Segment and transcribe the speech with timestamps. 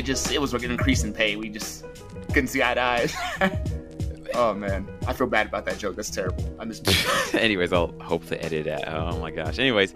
[0.00, 1.36] it just it was like an increase in pay.
[1.36, 1.84] We just
[2.28, 3.08] couldn't see eye to eye.
[4.34, 5.94] oh man, I feel bad about that joke.
[5.94, 6.42] That's terrible.
[6.58, 7.34] I just.
[7.34, 8.82] Anyways, I'll hope to edit it.
[8.88, 9.58] Oh my gosh.
[9.58, 9.94] Anyways,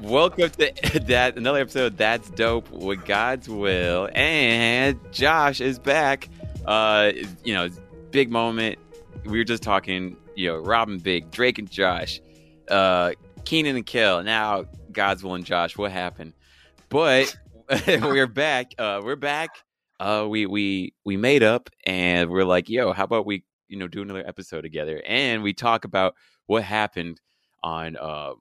[0.00, 1.98] welcome to that another episode.
[1.98, 6.28] That's dope with God's will, and Josh is back.
[6.64, 7.10] Uh,
[7.44, 7.68] you know,
[8.12, 8.78] big moment.
[9.24, 10.16] We were just talking.
[10.36, 12.20] You know, Rob and Big, Drake and Josh,
[12.68, 13.12] uh,
[13.44, 14.22] Kenan and Kel.
[14.22, 15.76] Now God's will and Josh.
[15.76, 16.34] What happened?
[16.90, 17.36] But
[17.88, 18.72] we're back.
[18.78, 19.50] Uh, we're back.
[19.98, 23.88] Uh, we we we made up, and we're like, yo, how about we you know
[23.88, 26.14] do another episode together, and we talk about
[26.46, 27.20] what happened
[27.62, 28.36] on um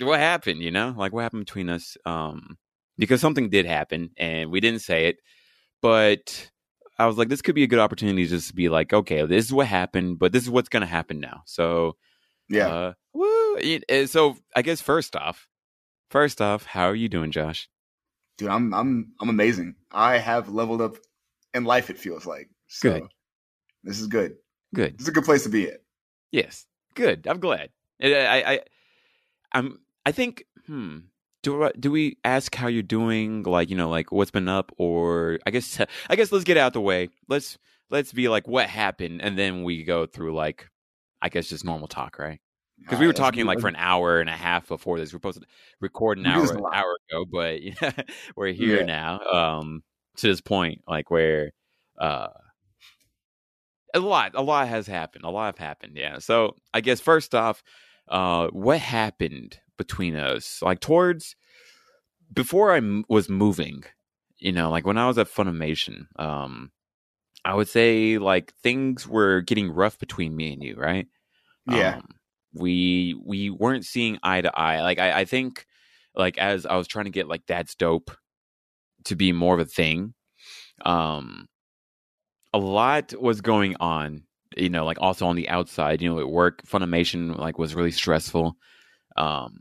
[0.00, 2.58] what happened, you know, like what happened between us, um,
[2.98, 5.16] because something did happen, and we didn't say it,
[5.82, 6.50] but
[6.98, 9.46] I was like, this could be a good opportunity to just be like, okay, this
[9.46, 11.42] is what happened, but this is what's gonna happen now.
[11.46, 11.96] So
[12.48, 12.68] Yeah.
[12.68, 13.56] uh, woo.
[13.58, 15.48] Eh, So I guess first off,
[16.10, 17.68] first off, how are you doing, Josh?
[18.36, 19.76] Dude, I'm I'm I'm amazing.
[19.92, 20.96] I have leveled up
[21.52, 21.90] in life.
[21.90, 22.92] It feels like so.
[22.92, 23.08] Good.
[23.84, 24.36] This is good.
[24.74, 24.94] Good.
[24.94, 25.80] This is a good place to be at.
[26.32, 26.66] Yes.
[26.94, 27.26] Good.
[27.26, 27.70] I'm glad.
[28.02, 28.60] I, I, I
[29.52, 29.78] I'm.
[30.04, 30.44] I think.
[30.66, 30.98] Hmm.
[31.42, 33.42] Do do we ask how you're doing?
[33.42, 36.72] Like you know, like what's been up, or I guess I guess let's get out
[36.72, 37.10] the way.
[37.28, 37.58] Let's
[37.90, 40.68] let's be like what happened, and then we go through like
[41.22, 42.40] I guess just normal talk, right?
[42.80, 45.12] Because we were talking like for an hour and a half before this.
[45.12, 45.46] We are supposed to
[45.80, 48.84] record an hour an hour ago, but we're here Yeah.
[48.84, 49.20] now.
[49.20, 49.82] Um,
[50.16, 51.52] to this point, like where
[51.98, 52.28] uh,
[53.94, 55.24] a lot, a lot has happened.
[55.24, 55.96] A lot have happened.
[55.96, 56.18] Yeah.
[56.18, 57.62] So I guess first off,
[58.08, 60.60] uh, what happened between us?
[60.60, 61.36] Like towards
[62.32, 63.84] before I m- was moving,
[64.38, 66.70] you know, like when I was at Funimation, um,
[67.44, 71.06] I would say like things were getting rough between me and you, right?
[71.66, 71.96] Yeah.
[71.96, 72.08] Um,
[72.54, 74.82] we we weren't seeing eye to eye.
[74.82, 75.66] Like I, I think
[76.14, 78.10] like as I was trying to get like that's dope
[79.04, 80.14] to be more of a thing.
[80.84, 81.48] Um
[82.52, 84.22] a lot was going on,
[84.56, 87.90] you know, like also on the outside, you know, at work, Funimation like was really
[87.90, 88.56] stressful.
[89.16, 89.60] Um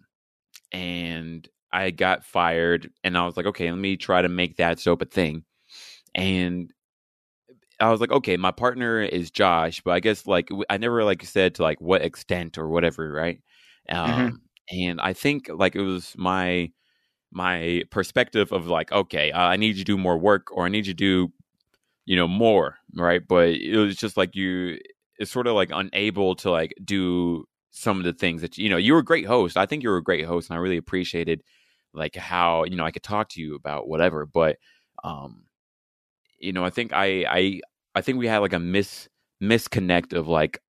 [0.71, 4.77] and I got fired and I was like, okay, let me try to make that
[4.79, 5.43] dope a thing.
[6.13, 6.71] And
[7.83, 11.23] I was like, okay, my partner is Josh, but I guess like I never like
[11.25, 13.41] said to like what extent or whatever, right?
[13.89, 16.71] Um, And I think like it was my
[17.31, 20.69] my perspective of like, okay, uh, I need you to do more work or I
[20.69, 21.33] need you to do,
[22.05, 23.21] you know, more, right?
[23.27, 24.79] But it was just like you,
[25.19, 28.77] it's sort of like unable to like do some of the things that you know.
[28.77, 29.57] You were a great host.
[29.57, 31.43] I think you were a great host, and I really appreciated
[31.93, 34.57] like how you know I could talk to you about whatever, but
[35.03, 35.45] um
[36.39, 37.61] you know, I think I I
[37.95, 39.07] I think we had like a mis
[39.41, 40.61] misconnect of like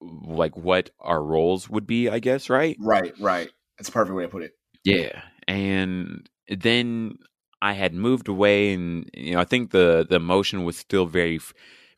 [0.00, 2.76] like what our roles would be, I guess, right?
[2.80, 3.14] Right.
[3.20, 3.50] Right.
[3.78, 4.52] That's a perfect way to put it.
[4.84, 5.22] Yeah.
[5.46, 7.18] And then
[7.60, 11.40] I had moved away and you know, I think the the emotion was still very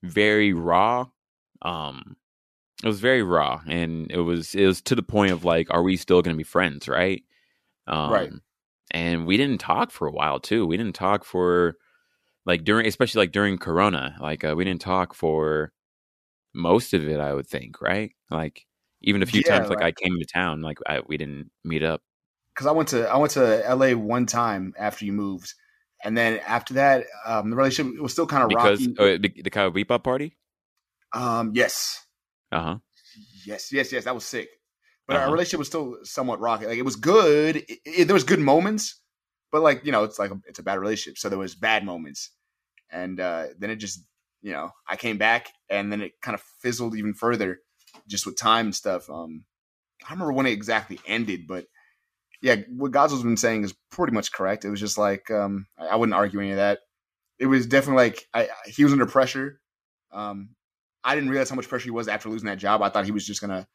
[0.03, 1.07] very raw.
[1.63, 2.17] Um
[2.83, 5.83] it was very raw and it was it was to the point of like are
[5.83, 7.23] we still going to be friends, right?
[7.87, 8.31] Um Right.
[8.91, 10.67] and we didn't talk for a while too.
[10.67, 11.77] We didn't talk for
[12.47, 15.73] like during especially like during corona like uh, we didn't talk for
[16.55, 18.67] most of it i would think right like
[19.03, 21.51] even a few Yeah, times like like- i came to town like I, we didn't
[21.65, 22.01] meet up
[22.55, 23.95] Because I went to I went to L.A.
[23.95, 25.53] one time after you moved,
[26.05, 28.95] and then after that, um, the relationship was still kind of because rocky.
[28.99, 30.37] uh, the, the kind of Bebop party
[31.13, 32.07] um, yes,
[32.53, 32.79] uh-huh
[33.47, 34.05] yes, yes, yes.
[34.05, 34.49] That was sick.
[35.07, 35.27] But Uh-huh.
[35.27, 36.67] our relationship was still somewhat rocky.
[36.67, 37.57] Like it was good.
[37.57, 39.01] It, it- there was good moments,
[39.55, 41.17] but like you know, it's like a, it's a bad relationship.
[41.17, 42.33] So there was bad moments,
[42.91, 44.01] and uh, then it just
[44.43, 47.61] you know, I came back, and then it kind of fizzled even further,
[48.09, 49.09] just with time and stuff.
[49.09, 49.45] Um,
[50.05, 51.67] I don't remember when it exactly ended, but
[52.43, 54.65] yeah, what Godzill's been saying is pretty much correct.
[54.65, 56.81] It was just like um, I, I wouldn't argue any of that.
[57.39, 59.61] It was definitely like I, I- he was under pressure.
[60.13, 60.51] Um,
[61.05, 62.83] I didn't realize how much pressure he was after losing that job.
[62.83, 63.69] I thought he was just gonna,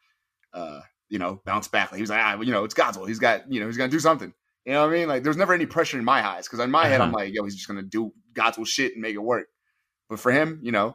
[0.54, 1.92] uh, you know, bounce back.
[1.92, 3.08] Like he was like, ah, you know, it's Godzilla.
[3.08, 4.34] He's got, you know, he's gonna do something.
[4.69, 5.07] You know what I mean?
[5.07, 7.24] Like there's never any pressure in my eyes because in my head I'm Uh-huh.
[7.24, 9.48] like, yo, he's just gonna do God's will shit and make it work.
[10.10, 10.94] But for him, you know,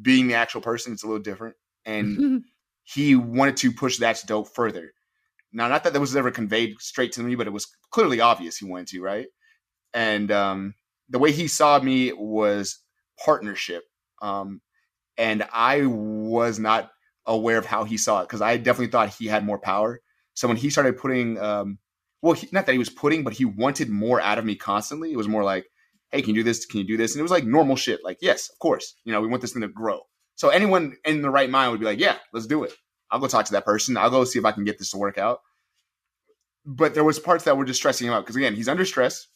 [0.00, 1.56] being the actual person, it's a little different.
[1.84, 2.44] And
[2.84, 4.92] he wanted to push that dope further.
[5.52, 8.58] Now, not that that was ever conveyed straight to me, but it was clearly obvious
[8.58, 9.26] he wanted to, right?
[9.92, 10.74] And um,
[11.08, 12.78] the way he saw me was
[13.24, 13.82] partnership.
[14.22, 14.60] Um,
[15.18, 16.92] and I was not
[17.26, 20.00] aware of how he saw it because I definitely thought he had more power.
[20.34, 21.78] So when he started putting, um,
[22.26, 25.12] well, he, not that he was putting, but he wanted more out of me constantly.
[25.12, 25.66] It was more like,
[26.10, 26.66] hey, can you do this?
[26.66, 27.14] Can you do this?
[27.14, 28.02] And it was like normal shit.
[28.02, 28.94] Like, yes, of course.
[29.04, 30.00] You know, we want this thing to grow.
[30.34, 32.72] So anyone in the right mind would be like, yeah, let's do it.
[33.10, 33.96] I'll go talk to that person.
[33.96, 35.40] I'll go see if I can get this to work out.
[36.64, 39.28] But there was parts that were just stressing him out because again, he's under stress,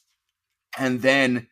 [0.77, 1.47] and then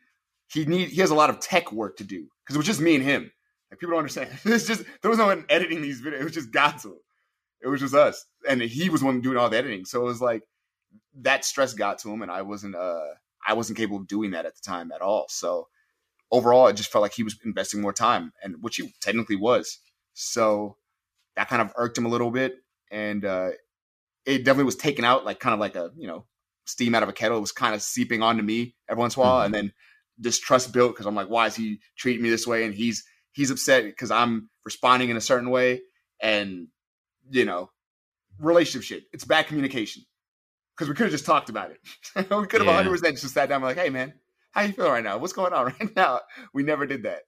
[0.53, 2.81] he need he has a lot of tech work to do because it was just
[2.81, 3.31] me and him.
[3.71, 4.31] Like people don't understand.
[4.45, 6.21] It's just there was no one editing these videos.
[6.21, 6.95] It was just Gatsu.
[7.63, 9.85] It was just us, and he was one doing all the editing.
[9.85, 10.43] So it was like
[11.21, 13.01] that stress got to him, and I wasn't uh
[13.47, 15.27] I wasn't capable of doing that at the time at all.
[15.29, 15.69] So
[16.31, 19.79] overall, it just felt like he was investing more time, and which he technically was.
[20.15, 20.77] So
[21.37, 22.57] that kind of irked him a little bit,
[22.91, 23.51] and uh,
[24.27, 26.27] it definitely was taken out like kind of like a you know
[26.67, 27.39] steam out of a kettle.
[27.39, 29.47] It was kind of seeping onto me every once in a while, mm-hmm.
[29.47, 29.73] and then
[30.21, 32.65] distrust built because I'm like, why is he treating me this way?
[32.65, 35.81] And he's he's upset because I'm responding in a certain way,
[36.21, 36.69] and
[37.31, 37.71] you know,
[38.39, 39.05] relationship shit.
[39.13, 40.05] It's bad communication
[40.79, 41.81] because we could have just talked about it.
[42.17, 42.77] we could have yeah.
[42.77, 44.13] 100 percent just sat down and like, hey man,
[44.53, 45.19] how you feeling right now?
[45.19, 46.21] What's going on right now?
[46.55, 47.23] We never did that,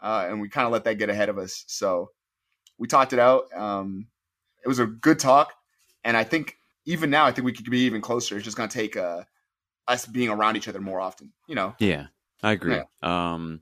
[0.00, 1.64] uh, and we kind of let that get ahead of us.
[1.66, 2.10] So
[2.78, 3.52] we talked it out.
[3.54, 4.06] Um,
[4.64, 5.52] it was a good talk,
[6.04, 6.56] and I think
[6.86, 8.36] even now, I think we could be even closer.
[8.36, 9.24] It's just going to take uh,
[9.88, 11.32] us being around each other more often.
[11.46, 11.74] You know?
[11.78, 12.06] Yeah,
[12.42, 12.76] I agree.
[12.76, 12.84] Yeah.
[13.34, 13.60] Um,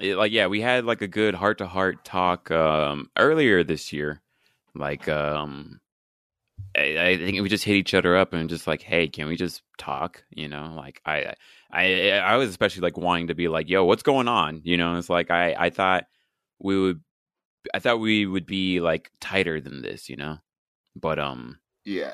[0.00, 3.92] it, like yeah, we had like a good heart to heart talk um, earlier this
[3.92, 4.22] year.
[4.74, 5.80] Like um,
[6.76, 9.36] I, I, think we just hit each other up and just like, hey, can we
[9.36, 10.24] just talk?
[10.30, 11.34] You know, like I
[11.70, 14.60] I I was especially like wanting to be like, yo, what's going on?
[14.64, 16.04] You know, it's like I I thought
[16.58, 17.00] we would
[17.74, 20.38] I thought we would be like tighter than this, you know,
[20.94, 22.12] but um yeah.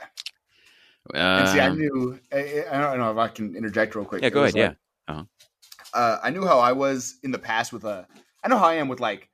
[1.15, 2.19] Uh, see, I um knew.
[2.33, 4.23] I, I, don't know if I can interject real quick.
[4.23, 4.55] Yeah, go ahead.
[4.55, 5.15] Like, yeah.
[5.15, 5.25] Uh-huh.
[5.95, 8.05] Uh, I knew how I was in the past with uh,
[8.43, 9.29] I know how I am with like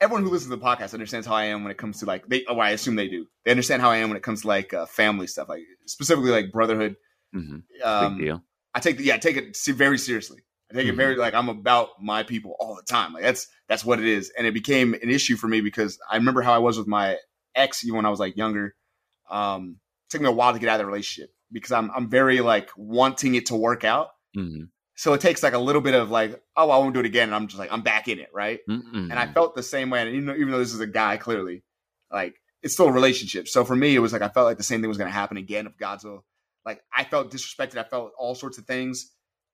[0.00, 2.26] everyone who listens to the podcast understands how I am when it comes to like
[2.26, 2.44] they.
[2.48, 3.26] Oh, I assume they do.
[3.44, 6.30] They understand how I am when it comes to like uh, family stuff, like specifically
[6.30, 6.96] like brotherhood.
[7.34, 7.58] Mm-hmm.
[7.84, 8.42] Um, Big deal.
[8.74, 10.40] I take the, yeah, I take it very seriously.
[10.70, 10.94] I take mm-hmm.
[10.94, 13.12] it very like I'm about my people all the time.
[13.12, 16.16] Like that's that's what it is, and it became an issue for me because I
[16.16, 17.16] remember how I was with my
[17.54, 18.74] ex even when I was like younger.
[19.30, 22.10] Um, it took me a while to get out of the relationship because I'm I'm
[22.10, 24.08] very like wanting it to work out.
[24.36, 24.64] Mm-hmm.
[24.96, 27.28] So it takes like a little bit of like, oh, I won't do it again,
[27.28, 28.60] and I'm just like I'm back in it, right?
[28.68, 29.10] Mm-hmm.
[29.10, 31.18] And I felt the same way, and even though, even though this is a guy,
[31.18, 31.62] clearly,
[32.10, 33.46] like it's still a relationship.
[33.46, 35.14] So for me, it was like I felt like the same thing was going to
[35.14, 36.24] happen again if God's will.
[36.64, 37.76] Like I felt disrespected.
[37.76, 39.12] I felt all sorts of things.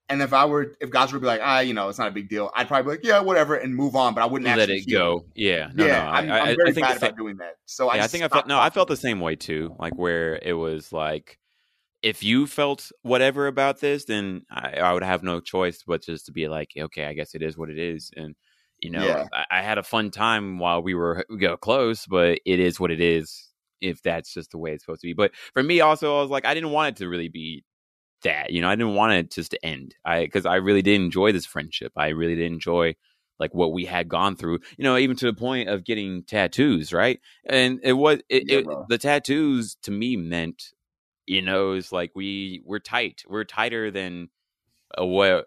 [0.08, 2.12] And if I were, if God's would be like, ah, you know, it's not a
[2.12, 4.14] big deal, I'd probably be like, yeah, whatever, and move on.
[4.14, 5.24] But I wouldn't let it go.
[5.34, 7.54] Yeah, no, yeah, no, I'm, I, I'm very I bad about doing that.
[7.66, 9.74] So yeah, I, I think I felt no, I felt the same way too.
[9.78, 11.38] Like where it was like,
[12.02, 16.26] if you felt whatever about this, then I, I, would have no choice but just
[16.26, 18.34] to be like, okay, I guess it is what it is, and
[18.80, 19.26] you know, yeah.
[19.32, 22.80] I, I, had a fun time while we were we got close, but it is
[22.80, 23.48] what it is.
[23.80, 26.30] If that's just the way it's supposed to be, but for me, also, I was
[26.30, 27.64] like, I didn't want it to really be
[28.22, 28.50] that.
[28.50, 29.94] You know, I didn't want it just to end.
[30.04, 31.92] I because I really did enjoy this friendship.
[31.96, 32.94] I really did enjoy
[33.38, 34.60] like what we had gone through.
[34.76, 37.20] You know, even to the point of getting tattoos, right?
[37.46, 40.72] And it was it, yeah, it, the tattoos to me meant,
[41.26, 43.22] you know, it's like we we're tight.
[43.28, 44.28] We're tighter than
[44.98, 45.46] uh, what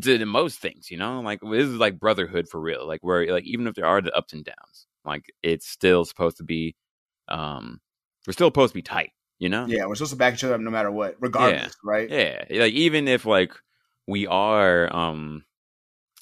[0.00, 0.90] to most things.
[0.90, 2.86] You know, like this is like brotherhood for real.
[2.86, 6.38] Like where like even if there are the ups and downs, like it's still supposed
[6.38, 6.76] to be.
[7.28, 7.80] um
[8.26, 9.66] We're still supposed to be tight you know?
[9.66, 11.90] Yeah, we're supposed to back each other up no matter what, regardless, yeah.
[11.90, 12.10] right?
[12.10, 12.44] Yeah.
[12.62, 13.52] Like even if like
[14.06, 15.44] we are um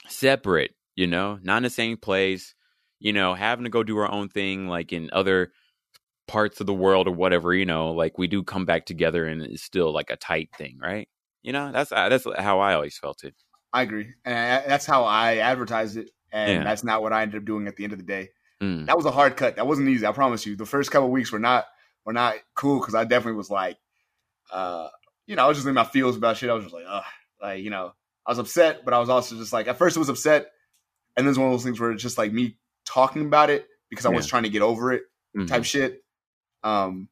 [0.09, 2.55] separate, you know, not in the same place,
[2.99, 5.53] you know, having to go do our own thing like in other
[6.27, 9.43] parts of the world or whatever, you know, like we do come back together and
[9.43, 11.09] it's still like a tight thing, right?
[11.43, 13.35] You know, that's uh, that's how I always felt it.
[13.73, 16.65] I agree, and that's how I advertised it, and yeah.
[16.65, 18.31] that's not what I ended up doing at the end of the day.
[18.63, 18.87] Mm.
[18.87, 19.57] That was a hard cut.
[19.57, 20.07] That wasn't easy.
[20.07, 20.57] I promise you.
[20.57, 21.67] The first couple weeks were not
[22.07, 23.77] were not cool because I definitely was like,
[24.53, 24.89] uh,
[25.27, 26.51] you know, I was just in my feels about shit.
[26.51, 27.05] I was just like, ugh,
[27.43, 27.93] like you know,
[28.27, 30.51] I was upset, but I was also just like, at first it was upset,
[31.17, 32.57] and then it's one of those things where it's just like me
[32.87, 34.17] talking about it because I yeah.
[34.17, 35.03] was trying to get over it,
[35.37, 35.47] mm-hmm.
[35.47, 36.04] type shit.
[36.65, 37.09] Um,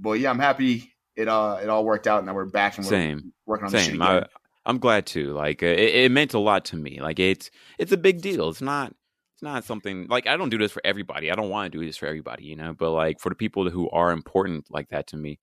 [0.00, 2.86] but yeah, I'm happy it uh it all worked out and now we're back and
[2.86, 3.32] we're Same.
[3.46, 4.02] working on the Same.
[4.02, 4.26] I,
[4.64, 5.32] I'm glad too.
[5.32, 7.00] Like it, it meant a lot to me.
[7.00, 8.48] Like it's it's a big deal.
[8.48, 8.94] It's not
[9.34, 11.30] it's not something like I don't do this for everybody.
[11.30, 12.74] I don't want to do this for everybody, you know.
[12.74, 15.40] But like for the people who are important like that to me,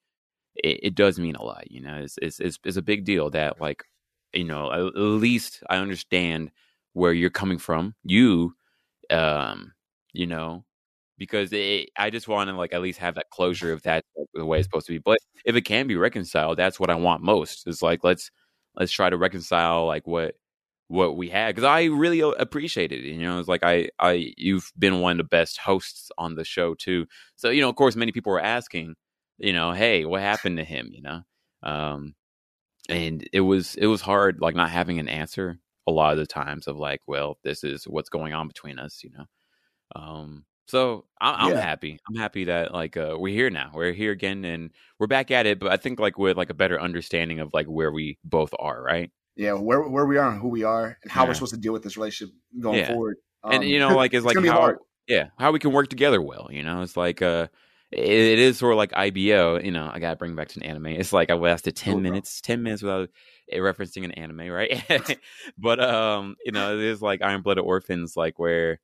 [0.56, 1.70] it, it does mean a lot.
[1.72, 3.84] You know, it's, it's it's it's a big deal that like
[4.34, 6.52] you know at least I understand
[6.94, 7.96] where you're coming from.
[8.04, 8.54] You,
[9.10, 9.74] um,
[10.14, 10.64] you know,
[11.18, 14.28] because it, I just want to like at least have that closure if that's like,
[14.34, 15.00] the way it's supposed to be.
[15.00, 17.68] But if it can be reconciled, that's what I want most.
[17.68, 18.32] It's like let's
[18.76, 20.36] let's try to reconcile like what
[20.88, 23.08] what we had because I really appreciated it.
[23.10, 26.46] You know, it's like I, I, you've been one of the best hosts on the
[26.46, 27.08] show too.
[27.36, 28.96] So you know, of course, many people were asking,
[29.38, 30.90] you know, hey, what happened to him?
[30.94, 31.22] You know,
[31.64, 32.16] um,
[32.90, 36.28] and it was it was hard, like not having an answer a lot of the
[36.28, 39.04] times of like, well, this is what's going on between us.
[39.04, 39.26] You know,
[39.96, 42.00] um, so I'm, I'm happy.
[42.08, 43.72] I'm happy that like uh, we're here now.
[43.74, 45.60] We're here again, and we're back at it.
[45.60, 48.82] But I think like with like a better understanding of like where we both are,
[48.82, 49.12] right?
[49.36, 51.28] yeah, where where we are and who we are and how Yeah.
[51.28, 52.88] we're supposed to deal with this relationship going Yeah.
[52.88, 53.18] forward.
[53.50, 54.76] and Um, you know, like it's like how
[55.08, 56.48] yeah, how we can work together well.
[56.52, 57.48] You know, it's like uh,
[57.92, 59.60] it, it is sort of like IBO.
[59.64, 60.88] You know, I gotta bring back to an anime.
[60.88, 62.12] It's like I lasted ten Cool, bro.
[62.12, 63.10] minutes, ten minutes without
[63.54, 64.84] referencing an anime, right?
[65.58, 68.80] but um, you know, it is like Iron Blooded Orphans, like where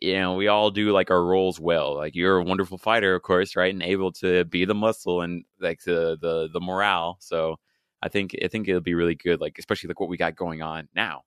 [0.00, 1.94] you know we all do like our roles well.
[1.94, 5.44] Like you're a wonderful fighter, of course, right, and able to be the muscle and
[5.60, 7.16] like the the the morale.
[7.20, 7.56] So.
[8.02, 10.62] I think I think it'll be really good, like especially like what we got going
[10.62, 11.24] on now.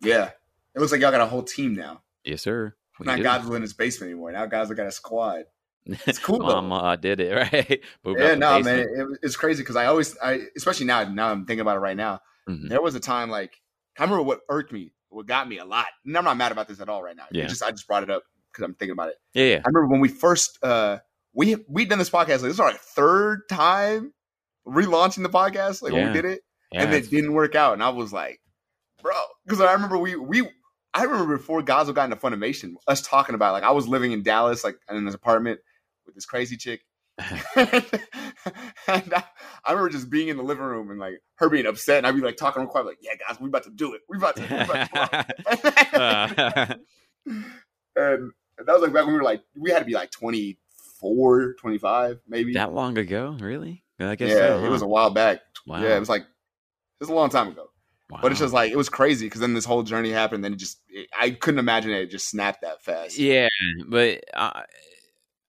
[0.00, 0.30] yeah,
[0.72, 2.02] it looks like y'all got a whole team now.
[2.24, 2.74] Yes, sir.
[3.00, 3.24] We Not do.
[3.24, 4.30] Godzilla in his basement anymore.
[4.30, 5.44] Now Godzilla got a squad.
[6.06, 6.38] It's cool.
[6.38, 7.80] Mama uh, did it right.
[8.04, 11.62] Yeah, no, man, it, it's crazy because I always, I especially now, now I'm thinking
[11.62, 12.20] about it right now.
[12.48, 12.68] Mhm.
[12.68, 13.60] There was a time like
[13.98, 15.86] I remember what irked me, what got me a lot.
[16.04, 17.24] And I'm not mad about this at all right now.
[17.30, 17.46] It Yeah.
[17.46, 18.22] just I just brought it up
[18.52, 19.16] because I'm thinking about it.
[19.34, 19.56] Yeah, yeah.
[19.64, 20.98] I remember when we first uh
[21.34, 22.28] we we done this podcast.
[22.28, 24.12] Like this is our third time
[24.66, 25.82] relaunching the podcast.
[25.82, 26.40] Like when we did it,
[26.72, 28.40] yeah and it didn't work out, and I was like,
[29.02, 30.48] bro, because I remember we we.
[30.94, 34.22] I remember before Gonzo got into Funimation, us talking about like I was living in
[34.22, 35.60] Dallas, like in this apartment
[36.06, 36.80] with this crazy chick,
[37.56, 37.84] and
[38.86, 39.24] I,
[39.64, 42.14] I remember just being in the living room and like her being upset, and I'd
[42.14, 44.02] be like talking real quiet, like, "Yeah, guys, we about to do it.
[44.08, 45.28] We about to." We about
[46.42, 46.80] to
[47.26, 47.26] Uh,
[47.96, 48.32] and
[48.66, 52.20] that was like back when we were like, we had to be like 24, 25,
[52.28, 52.54] maybe.
[52.54, 53.84] that long ago, really?
[54.00, 55.40] I guess yeah, so, it was a while back.
[55.66, 55.82] Wow.
[55.82, 57.70] Yeah, it was like it was a long time ago.
[58.10, 58.20] Wow.
[58.22, 60.44] But it's just like it was crazy because then this whole journey happened.
[60.44, 63.18] Then it just it, I couldn't imagine it just snapped that fast.
[63.18, 63.48] yeah,
[63.86, 64.64] but I,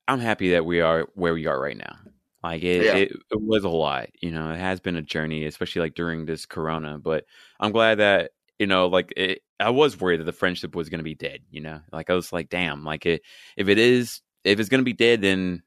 [0.07, 1.95] I'm happy that we are where we are right now.
[2.43, 2.95] Like it, Yeah.
[2.95, 4.51] it, it was a lot, you know.
[4.51, 6.97] It has been a journey, especially like during this Corona.
[6.97, 7.25] But
[7.59, 10.99] I'm glad that you know, like it, I was worried that the friendship was going
[10.99, 11.39] to be dead.
[11.49, 13.21] You know, like I was like, damn, like it,
[13.57, 15.63] if it is, if it's going to be dead, then,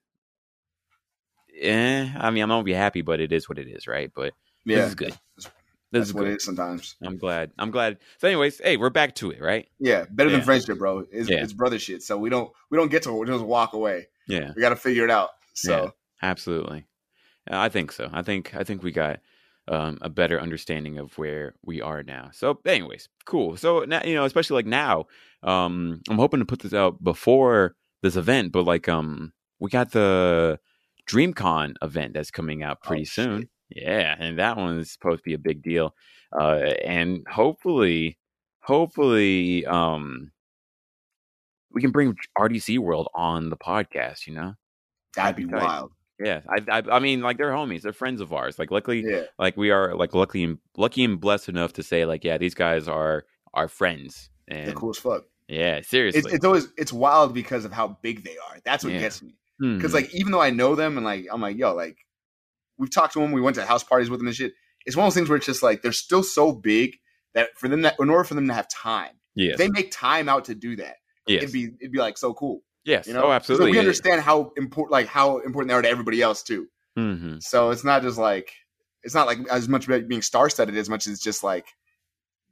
[1.60, 2.08] eh.
[2.16, 4.10] I mean, I'm gonna be happy, but it is what it is, right?
[4.14, 4.32] But
[4.64, 5.14] yeah, this is good.
[5.36, 5.50] This
[5.90, 6.32] That's is what good.
[6.32, 6.96] it is sometimes.
[7.02, 7.50] I'm glad.
[7.58, 7.98] I'm glad.
[8.18, 9.68] So, anyways, hey, we're back to it, right?
[9.78, 11.04] Yeah, better than friendship, bro.
[11.12, 11.42] It's, Yeah.
[11.42, 12.02] it's brother shit.
[12.02, 14.08] So we don't we don't get to just walk away.
[14.26, 15.30] Yeah, We got to figure it out.
[15.52, 16.86] So absolutely.
[17.50, 18.08] Uh, I think so.
[18.12, 19.20] I think I think we got
[19.68, 22.30] um, a better understanding of where we are now.
[22.32, 23.56] So, anyways, cool.
[23.56, 25.06] So now you know, especially like now,
[25.42, 29.92] um, I'm hoping to put this out before this event, but like um, we got
[29.92, 30.58] the
[31.08, 33.40] DreamCon event that's coming out pretty Oh, soon.
[33.40, 33.48] shit.
[33.84, 35.94] Yeah, and that one is supposed to be a big deal.
[36.38, 38.18] Uh, and hopefully,
[38.60, 40.30] hopefully, um,
[41.72, 44.26] we can bring RDC World on the podcast.
[44.26, 44.54] You know.
[45.16, 45.62] that'd be tight.
[45.64, 45.92] wild.
[46.18, 48.58] Yeah, I, I, I mean, like they're homies, they're friends of ours.
[48.58, 52.04] Like, luckily, Yeah, like we are, like lucky and lucky and blessed enough to say,
[52.04, 54.30] like, yeah, these guys are our friends.
[54.48, 55.24] they're cool as fuck.
[55.48, 58.58] yeah, seriously, It's, it's always it's wild because of how big they are.
[58.64, 59.00] That's what Yeah.
[59.00, 59.34] gets me.
[59.58, 59.94] Because mm-hmm.
[59.94, 61.98] like even though I know them and like I'm like yo like
[62.78, 64.52] we've talked to them, we went to house parties with them and shit.
[64.86, 66.96] It's one of those things where it's just like they're still so big
[67.34, 70.28] that for them that in order for them to have time, yeah, they make time
[70.28, 70.96] out to do that.
[71.26, 72.62] yes, It'd be it'd be like so cool.
[72.84, 73.70] Yes, You know, oh, absolutely.
[73.72, 76.68] we understand how important like how important they are to everybody else too.
[76.96, 78.52] hmm So it's not just like
[79.02, 81.66] it's not like as much about being star studded as much as it's just like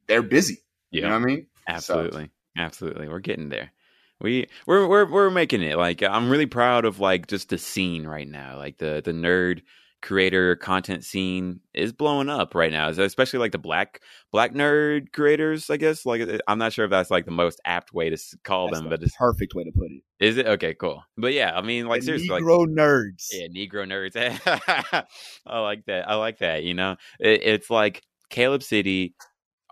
[0.07, 0.59] they're busy.
[0.91, 1.47] Yeah, You know what I mean?
[1.69, 3.09] absolutely, absolutely.
[3.09, 3.73] We're getting there.
[4.21, 5.77] We we're we're we're making it.
[5.79, 8.57] Like, I'm really proud of like just the scene right now.
[8.59, 9.63] Like the the nerd
[10.03, 14.01] creator content scene is blowing up right now especially like the black
[14.33, 17.61] black nerd creators i guess like eh, i'm not sure if that's like the most
[17.65, 20.03] apt way to call That's them the but it's perfect way to put it.
[20.25, 20.75] Is it okay?
[20.75, 21.03] Cool.
[21.17, 23.29] But yeah, I mean, like The seriously, like Negro nerds.
[23.33, 24.15] yeah, Negro nerds.
[25.47, 26.09] I like that.
[26.09, 26.63] I like that.
[26.63, 29.15] You know, it, it's like Caleb City,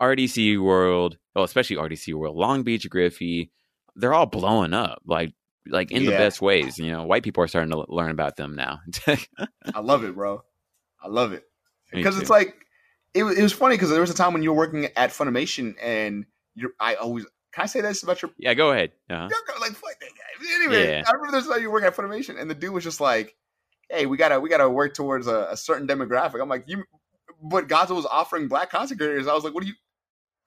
[0.00, 3.52] RDC World, well, especially RDC World, Long Beach, Griffey.
[3.94, 5.34] They're all blowing up, like
[5.68, 6.78] like in the best ways.
[6.78, 8.80] You know, white people are starting to learn about them now.
[9.74, 10.42] I love it, bro.
[11.02, 11.44] I love it
[11.92, 12.54] because it's like
[13.14, 15.74] it, it was funny because there was a time when you were working at Funimation
[15.80, 16.70] and you're.
[16.80, 18.92] I always can I say this about your yeah, go ahead.
[19.08, 19.28] Uh-huh.
[19.60, 20.54] like fuck that guy.
[20.54, 21.04] Anyway, Yeah.
[21.06, 23.00] I remember there's a time you were working at Funimation and the dude was just
[23.00, 23.34] like,
[23.90, 26.84] "Hey, we gotta we gotta work towards a, a certain demographic." I'm like, "You,"
[27.42, 29.26] but Gaza was offering black content creators.
[29.26, 29.74] I was like, "What do you?"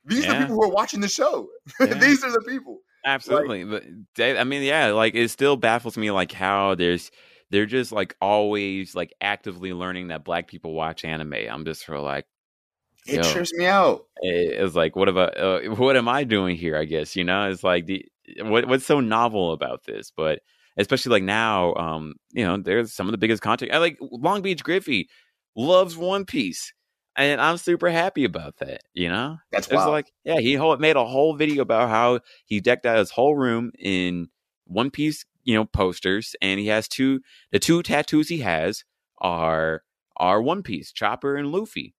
[0.05, 1.49] These are the people who are watching the show.
[1.79, 1.93] Yeah.
[1.93, 2.79] These are the people.
[3.05, 3.84] Absolutely, but
[4.15, 7.10] they, I mean, yeah, like it still baffles me, like how there's
[7.50, 11.34] they're just like always like actively learning that black people watch anime.
[11.50, 12.25] I'm just sort of like.
[13.08, 13.31] It Yo.
[13.34, 14.05] trips me out.
[14.22, 17.50] it- it's like what about uh, what am i doing here i guess you know
[17.50, 18.05] it's like the
[18.43, 20.41] what what's so novel about this but
[20.77, 24.43] especially like now um you know there's some of the biggest content i like long
[24.43, 25.10] beach griffey
[25.55, 26.72] loves one piece
[27.15, 29.91] and i'm super happy about that you know That's it's wild.
[29.91, 33.35] like yeah he whole, made a whole video about how he decked out his whole
[33.35, 34.29] room in
[34.65, 38.83] one piece you know posters and he has two the two tattoos he has
[39.19, 39.83] are
[40.17, 41.93] are one piece chopper and luffy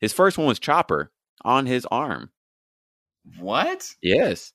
[0.00, 1.10] His first one was Chopper
[1.44, 2.30] on his arm.
[3.38, 3.94] What?
[4.02, 4.52] Yes.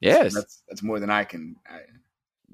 [0.00, 0.34] Yes.
[0.34, 1.56] That's that's more than I can.
[1.68, 1.80] I,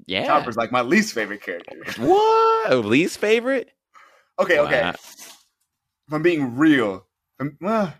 [0.05, 0.25] yeah.
[0.27, 1.77] Chopper's like my least favorite character.
[2.01, 2.85] What?
[2.85, 3.71] Least favorite?
[4.39, 4.81] Okay, okay.
[4.81, 4.89] Wow.
[4.91, 7.05] If I'm being real,
[7.39, 7.93] um, well,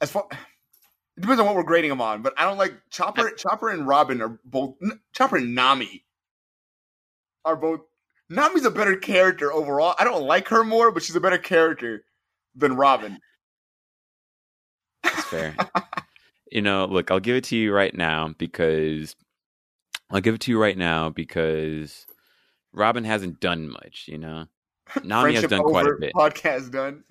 [0.00, 3.30] as far it depends on what we're grading them on, but I don't like Chopper.
[3.32, 4.76] Chopper and Robin are both.
[4.82, 6.04] N- Chopper and Nami
[7.44, 7.80] are both.
[8.30, 9.94] Nami's a better character overall.
[9.98, 12.04] I don't like her more, but she's a better character
[12.54, 13.18] than Robin.
[15.02, 15.56] That's fair.
[16.52, 19.16] you know, look, I'll give it to you right now because
[20.10, 22.06] I'll give it to you right now because
[22.72, 24.46] Robin hasn't done much, you know.
[25.04, 26.12] Nami has done quite a bit.
[26.14, 27.04] Podcast done.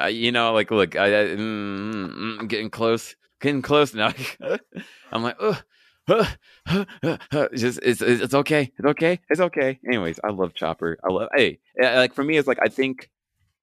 [0.00, 4.12] Uh, you know, like, look, I, I mm, mm, mm, getting close, getting close now.
[5.12, 5.62] I'm like, ugh.
[6.08, 9.78] It's just it's it's okay, it's okay, it's okay.
[9.86, 10.98] Anyways, I love Chopper.
[11.02, 13.10] I love hey, uh, like for me, it's like I think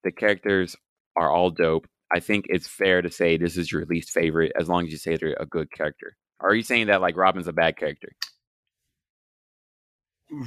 [0.04, 0.76] the characters
[1.16, 1.88] are all dope.
[2.12, 4.98] I think it's fair to say this is your least favorite as long as you
[4.98, 6.16] say they're a good character.
[6.40, 8.12] Are you saying that like Robin's a bad character?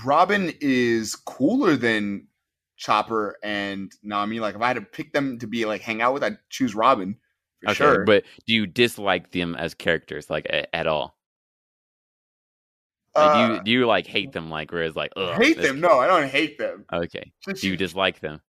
[0.05, 2.27] Robin is cooler than
[2.77, 4.41] Chopper and Nami.
[4.41, 6.75] Like if I had to pick them to be like hang out with, I'd choose
[6.75, 7.17] Robin
[7.63, 8.05] for Okay, sure.
[8.05, 11.17] but do you dislike them as characters like a, at all?
[13.15, 15.81] Like, do Uh, you do you like hate them like whereas like ugh, hate them?
[15.81, 16.85] No, I don't hate them.
[16.93, 18.41] Okay, Just- do you dislike them?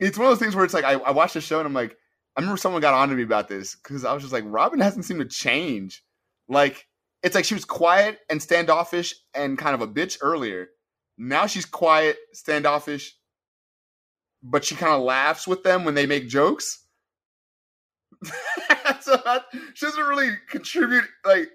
[0.00, 1.72] it's one of those things where it's like I, I watched the show and I'm
[1.72, 1.96] like,
[2.36, 4.80] I remember someone got on to me about this because I was just like, Robin
[4.80, 6.02] hasn't seemed to change.
[6.48, 6.86] Like
[7.22, 10.68] it's like she was quiet and standoffish and kind of a bitch earlier.
[11.16, 13.14] Now she's quiet, standoffish,
[14.44, 16.80] but she kind of laughs with them when they make jokes.
[19.00, 21.04] so that, she doesn't really contribute.
[21.24, 21.48] Like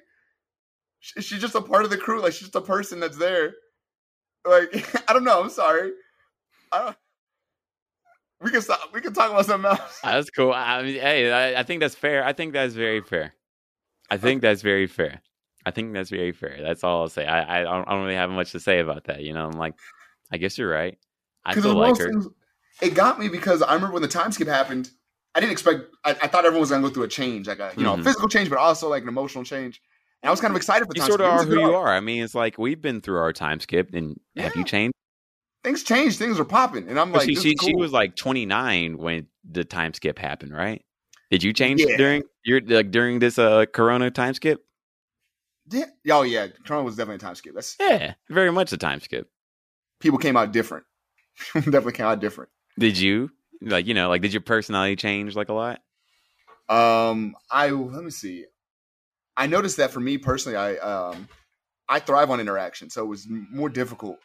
[1.00, 2.22] she- she's just a part of the crew.
[2.22, 3.54] Like she's just a person that's there.
[4.46, 4.70] Like
[5.10, 5.42] I don't know.
[5.42, 5.92] I'm sorry.
[6.72, 6.98] I don't.
[8.42, 8.80] We can stop.
[8.94, 10.00] We can talk about something else.
[10.04, 10.54] Ah, That's cool.
[10.54, 12.24] I mean, hey, I, I think that's fair.
[12.24, 13.34] I think that's very fair.
[14.10, 15.22] I think that's very fair.
[15.66, 16.58] I think that's very fair.
[16.62, 17.26] That's all I'll say.
[17.26, 19.22] I I don't, I don't really have much to say about that.
[19.22, 19.76] You know, I'm like,
[20.32, 20.98] I guess you're right.
[21.46, 22.32] I still it, was one like her.
[22.82, 24.90] It got me because I remember when the time skip happened.
[25.36, 25.84] I didn't expect.
[26.04, 28.00] I, I thought everyone was gonna go through a change, like a you know Mhm.
[28.00, 29.82] a physical change, but also like an emotional change.
[30.22, 31.34] And I was kind of excited for You time sort of skip.
[31.36, 31.94] It are who you are.
[31.94, 34.94] I mean, it's like we've been through our time skip, and have you changed?
[35.64, 36.18] Things changed.
[36.18, 39.64] Things are popping, and I'm like, she she, is she was like 29 when the
[39.64, 40.84] time skip happened, right?
[41.32, 41.98] Did you change Yeah.
[41.98, 44.66] during your like during this uh Corona time skip?
[45.72, 47.54] yeah, oh yeah, Corona was definitely a time skip.
[47.54, 49.30] That's Yeah, very much a time skip.
[50.00, 50.86] people came out different.
[51.54, 52.50] definitely came out different.
[52.80, 55.82] Did you like you know like did your personality change like a lot?
[56.70, 58.46] Um, I let me see.
[59.36, 61.28] I noticed that for me personally, I um,
[61.88, 64.18] I thrive on interaction, so it was more difficult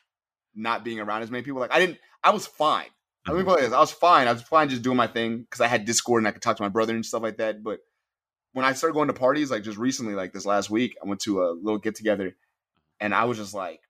[0.54, 1.60] not being around as many people.
[1.60, 2.86] Like I didn't, I was fine.
[3.26, 3.46] Let me Mhm.
[3.46, 4.28] put it this: I was fine.
[4.28, 6.56] I was fine just doing my thing because I had Discord and I could talk
[6.58, 7.62] to my brother and stuff like that.
[7.62, 7.80] But
[8.52, 11.20] when I started going to parties, like just recently, like this last week, I went
[11.22, 12.36] to a little get together,
[13.00, 13.80] and I was just like,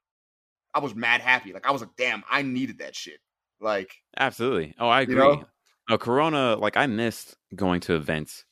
[0.73, 1.53] I was mad happy.
[1.53, 3.19] Like I was like, damn, I needed that shit.
[3.61, 4.75] Like Absolutely.
[4.79, 5.17] Oh, I You agree.
[5.17, 5.45] know?
[5.91, 8.45] Oh, Corona, like I missed going to events.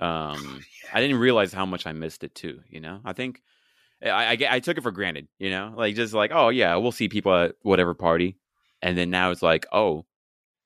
[0.00, 2.60] Um, I didn't realize how much I missed it too.
[2.68, 3.42] You know, I think
[4.02, 5.28] I, I I took it for granted.
[5.38, 8.38] You know, like just like oh yeah, we'll see people at whatever party,
[8.82, 10.04] and then now it's like oh,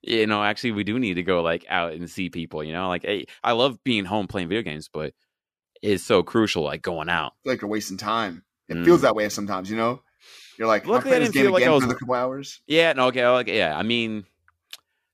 [0.02, 2.64] you know, actually we do need to go like out and see people.
[2.64, 5.12] You know, like hey, I love being home playing video games, but
[5.82, 7.34] it's so crucial like going out.
[7.44, 8.44] like you're wasting time.
[8.68, 8.84] It Mm.
[8.84, 10.02] feels that way sometimes, you know.
[10.58, 12.60] You're like, Luckily, I didn't feel like I was- a couple hours.
[12.66, 13.76] Yeah, no, okay, like yeah.
[13.78, 14.26] I mean,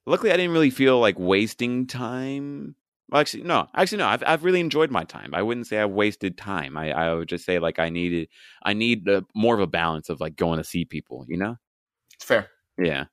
[0.06, 2.74] luckily I didn't really feel like wasting time.
[3.10, 4.06] Well, actually, no, actually no.
[4.06, 5.34] I've I've really enjoyed my time.
[5.34, 6.78] I wouldn't say I wasted time.
[6.78, 8.28] I I would just say like I needed
[8.62, 11.26] I need a, more of a balance of like going to see people.
[11.28, 11.56] You know?
[12.14, 12.48] It's fair.
[12.78, 13.04] Yeah.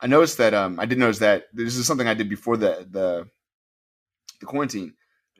[0.00, 0.54] I noticed that.
[0.54, 3.28] Um, I did notice that this is something I did before the the
[4.40, 4.94] the quarantine.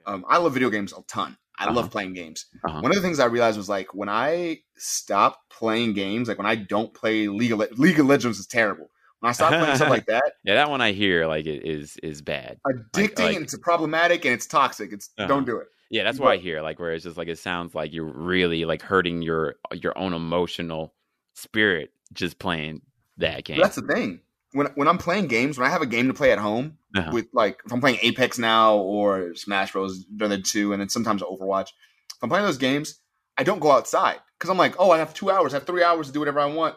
[0.07, 1.37] Um, I love video games a ton.
[1.59, 1.75] I Uh-huh.
[1.75, 2.47] love playing games.
[2.67, 2.81] Uh-huh.
[2.81, 6.47] One of the things I realized was like when I stop playing games, like when
[6.47, 8.91] I don't play League of Le- League of Legends is terrible.
[9.21, 11.97] When I stop playing stuff like that, Yeah, that one I hear like it is
[12.03, 12.59] is bad.
[12.67, 14.93] addicting like- and it's problematic and it's toxic.
[14.93, 15.29] It's Uh-huh.
[15.29, 15.69] don't do it.
[15.91, 16.61] Yeah, that's what I hear.
[16.61, 20.13] Like where it's just like it sounds like you're really like hurting your your own
[20.13, 20.93] emotional
[21.35, 22.83] spirit just playing
[23.19, 23.59] that game.
[23.59, 24.21] But that's the thing.
[24.55, 27.11] When when I'm playing games, when I have a game to play at home, Uh-huh.
[27.13, 30.07] with like if I'm playing Apex now or Smash Bros.
[30.07, 31.69] the other two, and then sometimes Overwatch.
[32.15, 33.01] If I'm playing those games,
[33.37, 35.83] I don't go outside because I'm like, oh, I have two hours, I have three
[35.83, 36.77] hours to do whatever I want.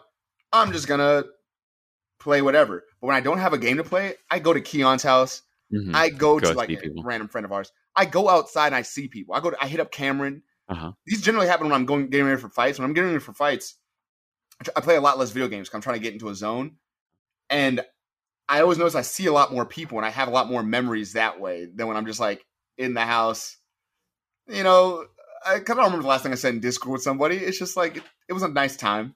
[0.52, 1.24] I'm just gonna
[2.18, 2.84] play whatever.
[3.00, 5.42] But when I don't have a game to play, I go to Keon's house.
[5.72, 5.94] Mhm.
[5.94, 7.02] I go, Go to like a people.
[7.04, 7.70] random friend of ours.
[7.94, 9.34] I go outside and I see people.
[9.34, 10.42] I go to I hit up Cameron.
[10.68, 10.92] Uh-huh.
[11.06, 12.78] These generally happen when I'm going getting ready for fights.
[12.78, 13.74] When I'm getting ready for fights,
[14.74, 15.70] I play a lot less video games.
[15.72, 16.76] I'm trying to get into a zone,
[17.50, 17.84] and
[18.48, 20.62] I always notice I see a lot more people and I have a lot more
[20.62, 22.44] memories that way than when I'm just like
[22.78, 23.56] in the house.
[24.48, 25.04] You know,
[25.46, 27.36] I kind of remember the last thing I said in Discord with somebody.
[27.36, 29.14] It's just like it, it was a nice time,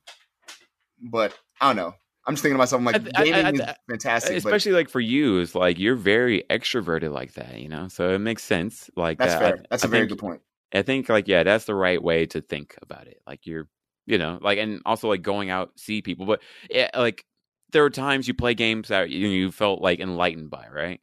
[1.01, 1.95] but I don't know.
[2.25, 4.89] I'm just thinking to myself, I'm like, I- I- gaming I- is fantastic, especially like
[4.89, 8.91] for you is like you're very extroverted like that you know so it makes sense
[8.97, 9.65] like but that's uh, fair.
[9.71, 10.41] That's a very think, good point.
[10.73, 13.69] i think like yeah that's the right way to think about it like you're
[14.07, 16.41] you know like and also like going out see people but
[16.71, 17.25] yeah, like
[17.73, 21.01] there were times you play games that you, you felt like enlightened by right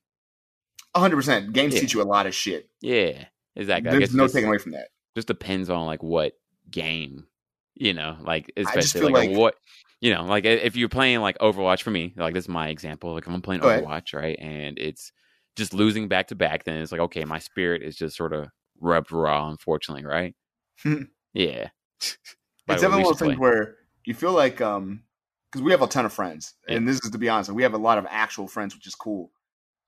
[0.94, 1.16] 100.
[1.16, 1.80] percent Games Yeah.
[1.82, 2.70] teach you a lot of shit.
[2.82, 4.90] yeah exactly There's no taking away from that.
[5.16, 6.34] just depends on like what
[6.70, 7.26] game
[7.76, 9.56] you know like especially like, like- what
[10.02, 13.14] you know like if you're playing like overwatch for me like this is my example
[13.14, 13.84] like if i'm playing Go ahead.
[13.84, 15.12] overwatch right and it's
[15.56, 18.48] just losing back to back then it's like okay my spirit is just sort of
[18.80, 20.36] rubbed raw unfortunately right
[21.34, 21.70] yeah
[22.02, 22.18] it's
[22.68, 25.02] definitely one of those things where you feel like um
[25.52, 27.74] because we have a ton of friends and this is to be honest we have
[27.74, 29.32] a lot of actual friends which is cool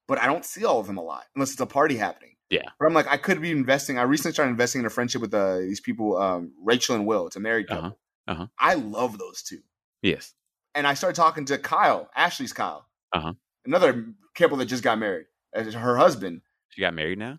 [0.07, 2.69] but i don't see all of them a lot unless it's a party happening Yeah.
[2.79, 5.33] but i'm like i could be investing i recently started investing in a friendship with
[5.33, 7.97] uh, these people um rachel and will it's a married couple
[8.27, 8.31] Uh-huh.
[8.33, 8.47] Uh-huh.
[8.59, 9.59] i love those two
[10.01, 10.33] yes
[10.75, 13.33] and i started talking to kyle ashley's kyle Uh-huh.
[13.65, 17.37] another couple that just got married her husband she got married now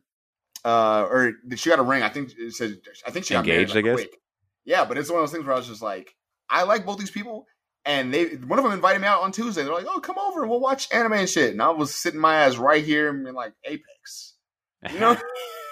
[0.65, 2.05] uh, or she got a ring.
[2.05, 2.77] I think it said.
[3.05, 3.95] I think she got Engaged, married, I guess?
[4.07, 4.21] quick.
[4.65, 6.15] Yeah, but it's one of those things where I was just like,
[6.49, 7.47] I like both these people,
[7.85, 9.63] and they one of them invited me out on Tuesday.
[9.63, 12.37] They're like, "Oh, come over, we'll watch anime and shit." And I was sitting my
[12.37, 14.35] ass right here in like Apex.
[14.93, 15.17] You know,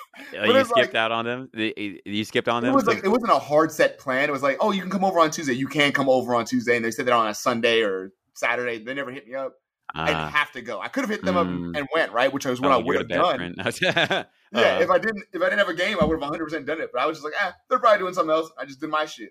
[0.33, 3.09] Yeah, you skipped like- out on them you skipped on it them was like it
[3.09, 4.29] wasn't a hard set plan.
[4.29, 5.55] It was like, "Oh, you can come over on Tuesday.
[5.55, 8.79] You can't come over on Tuesday." And they said that on a Sunday or Saturday.
[8.83, 9.55] They never hit me up.
[9.95, 10.29] I'd Ah.
[10.31, 10.79] have to go.
[10.81, 11.77] I could have hit them up Mm.
[11.77, 13.37] and went right, which was what Oh, I would have done.
[13.37, 13.57] friend.
[14.53, 16.45] Yeah, Uh, if I didn't if I didn't have a game, I would have 100
[16.45, 16.91] percent done it.
[16.93, 18.51] But I was just like, ah, they're probably doing something else.
[18.59, 19.31] I just did my shit,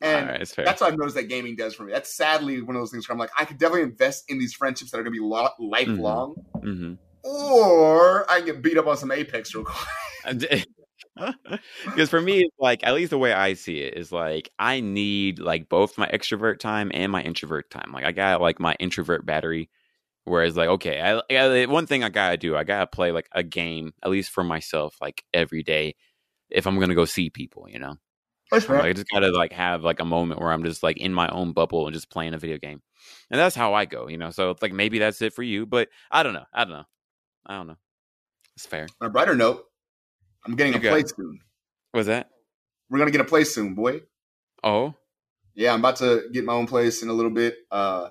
[0.00, 1.92] and right, that's what I've noticed that gaming does for me.
[1.92, 4.54] That's sadly one of those things where I'm like, I could definitely invest in these
[4.54, 8.86] friendships that are going to be lo- lifelong, hmm or I can get beat up
[8.86, 10.64] on some Apex real quick.
[11.84, 15.38] because for me, like at least the way I see it is like I need
[15.38, 17.92] like both my extrovert time and my introvert time.
[17.92, 19.70] Like I got like my introvert battery,
[20.24, 23.42] whereas like okay, I, I one thing I gotta do, I gotta play like a
[23.42, 25.94] game at least for myself like every day
[26.50, 27.96] if I'm gonna go see people, you know.
[28.50, 31.12] That's Like, I just gotta like have like a moment where I'm just like in
[31.12, 32.80] my own bubble and just playing a video game,
[33.30, 34.30] and that's how I go, you know.
[34.30, 36.44] So it's like maybe that's it for you, but I don't know.
[36.52, 36.84] I don't know.
[37.44, 37.76] I don't know.
[38.54, 38.86] It's fair.
[39.00, 39.64] On a brighter note,
[40.44, 41.40] I'm getting You a place soon.
[41.92, 42.30] Was that?
[42.88, 44.02] We're gonna get a place soon, boy.
[44.62, 44.94] Oh,
[45.54, 47.56] Yeah, I'm about to get my own place in a little bit.
[47.70, 48.10] Uh,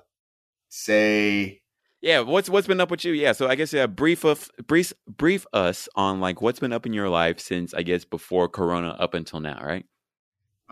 [0.68, 1.62] say
[2.02, 2.20] yeah.
[2.20, 3.12] What's what's been up with you?
[3.12, 3.32] Yeah.
[3.32, 3.86] So I guess yeah.
[3.86, 7.82] Brief of brief brief us on like what's been up in your life since I
[7.82, 9.86] guess before Corona up until now, right?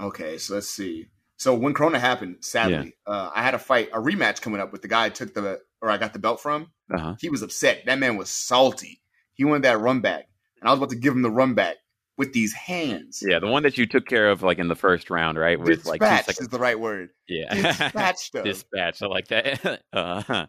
[0.00, 1.08] Okay, so let's see.
[1.36, 4.82] So when Corona happened, sadly, uh, I had a fight, a rematch coming up with
[4.82, 6.68] the guy I took the or I got the belt from.
[6.92, 7.14] Uh huh.
[7.20, 7.82] He was upset.
[7.86, 9.00] That man was salty.
[9.34, 10.26] He wanted that run back,
[10.60, 11.76] and I was about to give him the run back
[12.16, 13.22] with these hands.
[13.26, 15.58] Yeah, the one that you took care of like in the first round, right?
[15.58, 16.40] With like Dispatched seconds.
[16.40, 17.10] is the right word.
[17.28, 17.52] Yeah.
[17.54, 18.32] Dispatched.
[18.44, 19.02] Dispatch.
[19.02, 19.82] I like that.
[19.92, 20.46] uh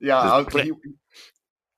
[0.00, 0.72] yeah, I was, he,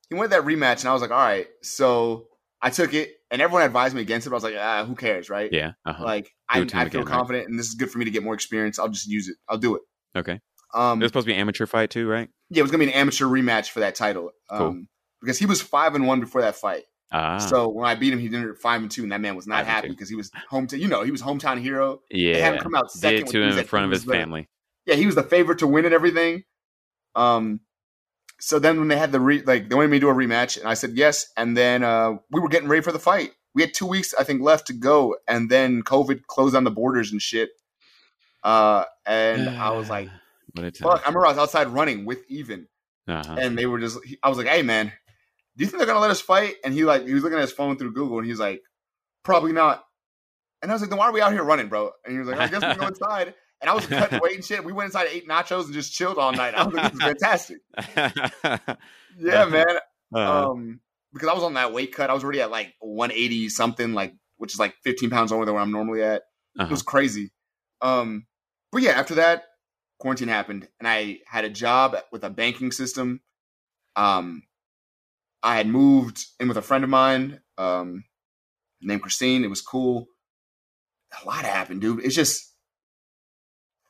[0.08, 1.46] he wanted that rematch, and I was like, all right.
[1.62, 2.28] So
[2.64, 4.30] I took it, and everyone advised me against it.
[4.30, 5.52] But I was like, ah, who cares, right?
[5.52, 5.72] Yeah.
[5.84, 6.02] Uh-huh.
[6.02, 7.06] Like I, I feel again, right?
[7.06, 8.78] confident, and this is good for me to get more experience.
[8.78, 9.36] I'll just use it.
[9.48, 9.82] I'll do it.
[10.16, 10.40] okay.
[10.74, 12.28] Um, It was supposed to be an amateur fight too, right?
[12.50, 14.30] yeah, it was gonna be an amateur rematch for that title.
[14.50, 14.82] Um, Cool.
[15.20, 16.84] because he was five and one before that fight.
[17.12, 17.38] Ah.
[17.38, 19.46] So when I beat him, he did it five and two, and that man was
[19.46, 20.80] not Five happy because he was hometown.
[20.80, 22.00] You know, he was hometown hero.
[22.10, 22.32] yeah.
[22.34, 24.48] They had him come out second to him in front of his the- family.
[24.86, 26.42] Yeah, he was the favorite to win and everything.
[27.14, 27.60] Um,
[28.40, 30.58] so then when they had the re- like they wanted me to do a rematch,
[30.58, 31.26] and I said yes.
[31.36, 33.30] And then uh, we were getting ready for the fight.
[33.54, 36.70] We had two weeks, I think, left to go, and then COVID closed down the
[36.70, 37.50] borders and shit.
[38.42, 40.08] Uh, and I was like,
[40.84, 42.66] "Fuck!" I remember I was outside running with Even,
[43.08, 43.36] Uh-huh.
[43.38, 43.98] and they were just.
[44.22, 44.86] I was like, "Hey, man,
[45.56, 47.42] do you think they're gonna let us fight?" And he like he was looking at
[47.42, 48.62] his phone through Google, and he was like,
[49.22, 49.84] "Probably not."
[50.62, 52.28] And I was like, "Then why are we out here running, bro?" And he was
[52.28, 54.62] like, "I guess we go inside." And I was cutting weight and shit.
[54.62, 56.54] We went inside, ate nachos, and just chilled all night.
[56.54, 57.58] I was like, "This is fantastic."
[59.16, 59.78] Yeah, man.
[60.12, 60.80] Uh, Um,
[61.12, 64.12] because I was on that weight cut, I was already at like 180 something, like
[64.36, 66.22] which is like 15 pounds over than where I'm normally at.
[66.56, 66.70] It uh-huh.
[66.70, 67.30] was crazy.
[67.80, 68.26] Um,
[68.72, 69.44] but yeah, after that,
[70.00, 73.20] quarantine happened, and I had a job with a banking system.
[73.94, 74.42] Um,
[75.44, 78.02] I had moved in with a friend of mine, um,
[78.82, 79.44] named Christine.
[79.44, 80.08] It was cool.
[81.22, 82.04] A lot happened, dude.
[82.04, 82.53] It's just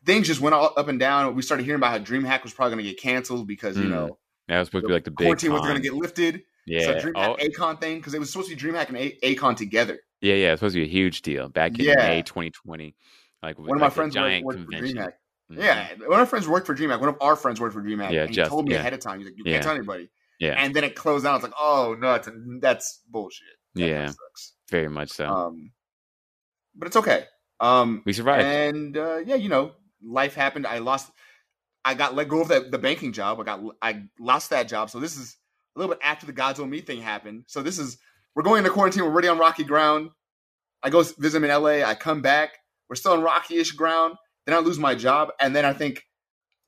[0.05, 1.35] things just went all up and down.
[1.35, 3.91] We started hearing about how DreamHack was probably going to get canceled because you Mm.
[3.91, 6.43] know that was supposed to be like the big quarantine was going to get lifted.
[6.67, 6.81] yeah.
[7.01, 9.55] So DreamHack oh, A-Kon thing because it was supposed to be DreamHack and A- A-Kon
[9.55, 9.99] together.
[10.21, 10.53] yeah, yeah.
[10.53, 11.95] It's supposed to be a huge deal back in Yeah.
[11.97, 12.95] May 2020.
[13.43, 14.67] Like One of my like friends worked, giant worked for.
[14.71, 15.13] DreamHack.
[15.51, 17.01] Yeah, one of our friends worked for DreamHack.
[17.01, 18.11] One of our friends worked for DreamHack.
[18.13, 18.81] Yeah, and he told me yeah.
[18.81, 19.19] ahead of time.
[19.19, 19.53] He's like, you Yeah.
[19.53, 20.09] can't tell anybody.
[20.41, 21.35] Yeah, And then it closed down.
[21.37, 22.29] It's like, oh no, that's,
[22.61, 23.47] that's bullshit.
[23.75, 24.13] That Yeah.
[24.71, 25.27] very much so.
[25.29, 25.73] Um,
[26.75, 27.27] but it's okay.
[27.61, 28.45] Um, we survived.
[28.45, 29.73] and uh, yeah, you know,
[30.05, 30.67] life happened.
[30.67, 31.11] I lost.
[31.85, 33.41] I got let go of the, the banking job.
[33.41, 34.91] I got I lost that job.
[34.91, 35.37] So this is
[35.77, 37.45] a little bit after the God's Own Me thing happened.
[37.47, 37.99] So this is
[38.35, 39.05] we're going into quarantine.
[39.05, 40.11] We're already on rocky ground.
[40.83, 41.83] I go visit him in LA.
[41.83, 42.59] I come back.
[42.89, 44.17] We're still on rocky-ish ground.
[44.47, 46.05] Then I lose my job, and then I think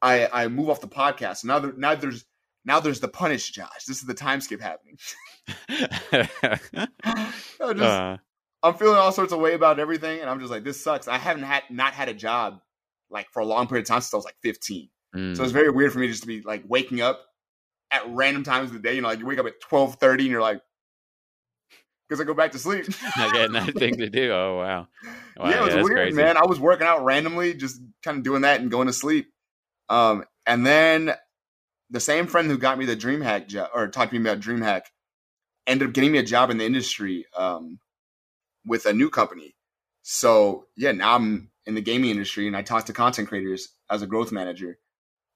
[0.00, 1.44] I I move off the podcast.
[1.44, 2.24] Now there, now there's
[2.64, 3.84] now there's the punish Josh.
[3.86, 4.96] This is the time skip happening.
[7.60, 8.16] I just, uh,
[8.62, 11.06] I'm feeling all sorts of way about everything, and I'm just like, this sucks.
[11.06, 12.60] I haven't had not had a job
[13.10, 14.88] like for a long period of time since I was like 15.
[15.14, 17.20] mm, So it's very weird for me just to be like waking up
[17.90, 18.94] at random times of the day.
[18.94, 20.60] You know, like you wake up at 12:30 and you're like,
[22.08, 22.86] because I go back to sleep.
[23.16, 24.32] not getting nothing to do.
[24.32, 24.88] Oh wow.
[25.36, 26.16] wow yeah, it was that's weird, crazy.
[26.16, 26.36] man.
[26.36, 29.28] I was working out randomly, just kind of doing that and going to sleep.
[29.88, 31.14] Um, and then
[31.90, 34.82] the same friend who got me the DreamHack job or talked to me about DreamHack
[35.66, 37.78] ended up getting me a job in the industry um,
[38.64, 39.54] with a new company.
[40.02, 44.02] So yeah, now I'm in the gaming industry and I talk to content creators as
[44.02, 44.78] a growth manager.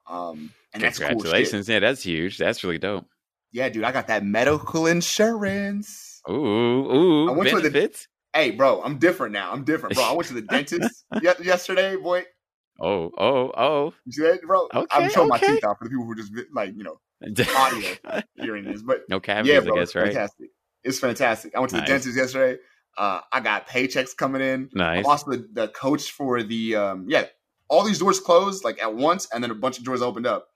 [0.09, 1.09] Um, and that's cool.
[1.09, 1.69] Congratulations.
[1.69, 2.39] yeah, that's huge.
[2.39, 3.07] That's really dope.
[3.53, 6.21] Yeah, dude, I got that medical insurance.
[6.29, 8.07] Ooh, ooh, I went to the- benefits.
[8.33, 9.51] Hey, bro, I'm different now.
[9.53, 10.05] I'm different, bro.
[10.05, 12.25] I went to the dentist ye- yesterday, boy.
[12.81, 13.95] Oh, oh, oh.
[14.07, 14.69] You see that, bro?
[14.73, 15.47] Okay, I'm showing okay.
[15.49, 17.01] my teeth out for the people who just like you know
[17.57, 18.23] Audio.
[18.37, 20.05] hearing this, but no cavities, yeah, bro, I guess, right?
[20.07, 20.51] fantastic.
[20.85, 21.57] It's fantastic.
[21.57, 21.89] I went to the Nice.
[21.89, 22.61] dentist yesterday.
[22.97, 24.69] Uh, I got paychecks coming in.
[24.75, 24.99] Nice.
[24.99, 27.27] I'm also the, the coach for the um, yeah.
[27.69, 30.49] All these doors closed like at once, and then a bunch of doors opened up.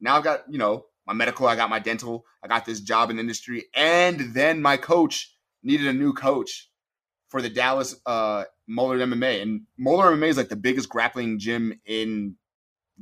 [0.00, 3.10] Now I've got you know my medical, I got my dental, I got this job
[3.10, 6.68] in the industry, and then my coach needed a new coach
[7.28, 11.80] for the Dallas uh, Moeller MMA, and Moeller MMA is like the biggest grappling gym
[11.86, 12.36] in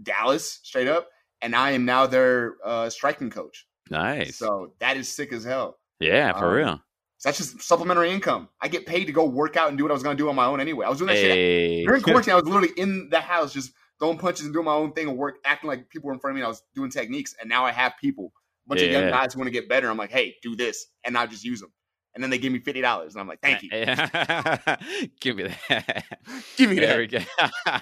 [0.01, 1.09] Dallas, straight up.
[1.43, 3.67] And I am now their uh, striking coach.
[3.91, 4.37] Nice.
[4.37, 5.79] So that is sick as hell.
[6.01, 6.81] yeah, for um, real.
[7.19, 8.49] So that's just supplementary income.
[8.61, 10.29] I get paid to go work out and do what I was going to do
[10.29, 10.85] on my own anyway.
[10.85, 12.33] I was doing that shit during quarantine.
[12.33, 15.17] I was literally in the house just throwing punches and doing my own thing and
[15.17, 16.41] work, acting like people were in front of me.
[16.43, 18.33] And I was doing techniques, and now I have people,
[18.67, 19.89] a bunch of young guys who want to get better.
[19.89, 21.73] I'm like, hey, do this, and I just use them.
[22.15, 23.69] And then they give me fifty dollars, and I'm like, thank you,
[25.21, 26.05] Give me that.
[26.57, 27.23] give me There that.
[27.67, 27.81] we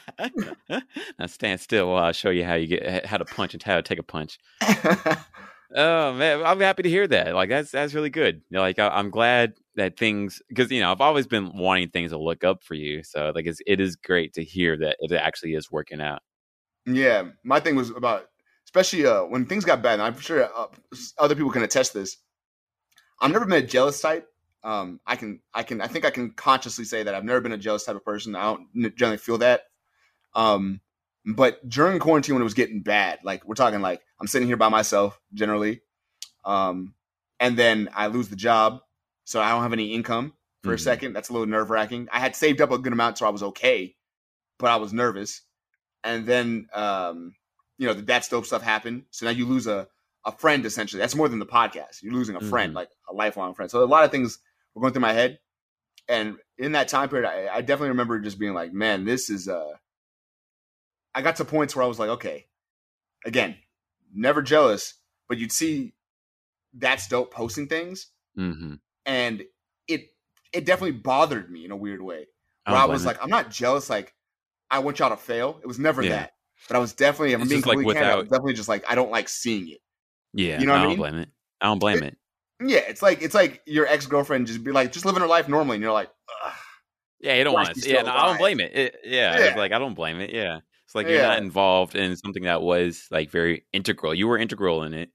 [0.75, 1.01] go.
[1.19, 3.77] now stand still while I show you how you get how to punch and how
[3.77, 4.39] to take a punch.
[5.77, 7.35] Oh man, I'm happy to hear that.
[7.35, 8.37] Like that's that's really good.
[8.49, 11.89] You know, like I, I'm glad that things because you know I've always been wanting
[11.89, 13.03] things to look up for you.
[13.03, 16.23] So like it's, it is great to hear that it actually is working out.
[16.87, 18.27] Yeah, my thing was about,
[18.67, 19.95] especially uh, when things got bad.
[19.95, 20.67] And I'm sure uh,
[21.19, 22.19] other people can attest this.
[23.21, 24.29] I've never been a jealous type.
[24.63, 27.53] Um, I can, I can, I think I can consciously say that I've never been
[27.53, 28.35] a jealous type of person.
[28.37, 29.63] I don't generally feel that.
[30.35, 30.81] Um,
[31.27, 34.57] but during quarantine, when it was getting bad, like we're talking, like I'm sitting here
[34.57, 35.81] by myself generally,
[36.45, 36.95] um,
[37.41, 38.81] and then I lose the job,
[39.25, 40.81] so I don't have any income for a Mhm.
[40.81, 41.13] second.
[41.15, 42.09] That's a little nerve wracking.
[42.13, 43.97] I had saved up a good amount, so I was okay,
[44.59, 45.43] but I was nervous
[46.03, 47.35] and then um,
[47.79, 49.05] you know the that's dope stuff happened.
[49.11, 49.89] So now you lose a
[50.27, 51.01] a friend essentially.
[51.01, 52.03] That's more than the podcast.
[52.03, 52.77] You're losing a friend, Mhm.
[52.77, 53.71] like a lifelong friend.
[53.71, 54.39] So a lot of things
[54.75, 55.39] were going through my head,
[56.09, 59.49] and in that time period, I, I definitely remember just being like, man, this is.
[59.49, 59.73] uh
[61.15, 62.47] I got to points where I was like, okay,
[63.25, 63.57] again,
[64.15, 64.95] never jealous,
[65.29, 65.95] but you'd see
[66.75, 68.75] that's dope posting things, Mm-hmm.
[69.07, 69.45] and
[69.87, 70.09] it
[70.53, 72.27] it definitely bothered me in a weird way
[72.67, 73.89] where I was like, I'm not jealous.
[73.91, 74.13] Like,
[74.71, 75.61] I want y'all to fail.
[75.63, 76.09] It was never Yeah.
[76.11, 76.31] that.
[76.67, 78.69] But I was definitely, I'm It's being like, completely candid, I was without- definitely just
[78.69, 79.81] like, I don't like seeing it.
[80.33, 80.99] yeah, you know what I I don't mean?
[80.99, 81.29] blame it.
[81.61, 82.17] I don't blame it.
[82.65, 85.49] Yeah, it's like it's like your ex girlfriend just be like, just living her life
[85.49, 86.11] normally, and you're like,
[86.47, 86.53] Ugh.
[87.21, 87.89] Yeah, you don't want to.
[87.89, 88.75] Yeah, no, I don't blame it.
[88.75, 89.55] It- yeah, Yeah.
[89.57, 90.33] like I don't blame it.
[90.33, 90.61] Yeah,
[90.95, 94.15] it's like you're not involved in something that was like very integral.
[94.15, 95.11] You were integral in it,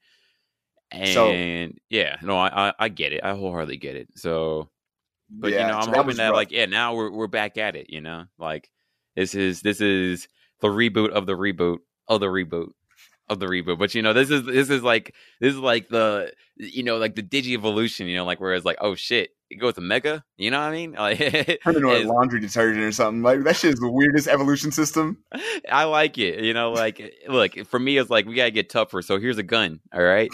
[0.92, 1.32] and So-
[1.90, 3.22] yeah, no, I, I I get it.
[3.24, 4.10] I wholeheartedly get it.
[4.16, 4.70] So,
[5.30, 6.36] but yeah, you know, I'm hoping that rough.
[6.36, 7.90] like yeah, now we're we're back at it.
[7.90, 8.70] You know, like
[9.16, 10.28] this is this is
[10.62, 12.70] the reboot of the reboot of the reboot
[13.30, 13.78] of the reboot.
[13.80, 17.16] But you know, this is this is like this is like the you know like
[17.16, 18.08] the digi evolution.
[18.08, 20.24] You know, like where it's like oh shit, it goes to mega.
[20.38, 20.94] You know what I mean?
[21.00, 21.20] Like
[21.64, 23.22] turn into a laundry detergent or something.
[23.22, 25.24] Like that shit is the weirdest evolution system.
[25.72, 26.44] I like it.
[26.44, 29.02] You know, like look for me, it's like we gotta get tougher.
[29.02, 29.80] So here's a gun.
[29.94, 30.30] All right.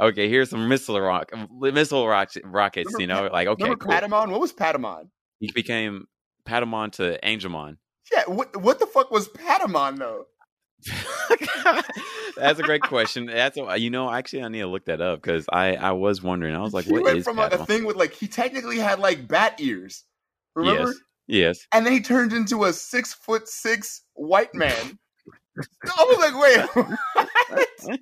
[0.00, 2.92] Okay, here's some missile rock, missile rock, rockets.
[2.94, 3.76] Remember You know, like okay, cool.
[3.76, 4.30] Patamon?
[4.30, 5.08] What was Patamon?
[5.40, 6.06] he became
[6.46, 7.76] Patamon to Angemon.
[8.12, 10.26] Yeah, what what the fuck was Patamon though?
[12.36, 13.26] That's a great question.
[13.26, 16.22] That's a, you know, actually, I need to look that up because I I was
[16.22, 16.54] wondering.
[16.54, 18.78] I was like, he what went is from like, a thing with like he technically
[18.78, 20.04] had like bat ears.
[20.54, 20.88] Remember?
[20.88, 21.66] Yes, yes.
[21.72, 24.98] And then he turned into a six foot six white man.
[25.84, 26.76] I was like,
[27.86, 28.00] wait.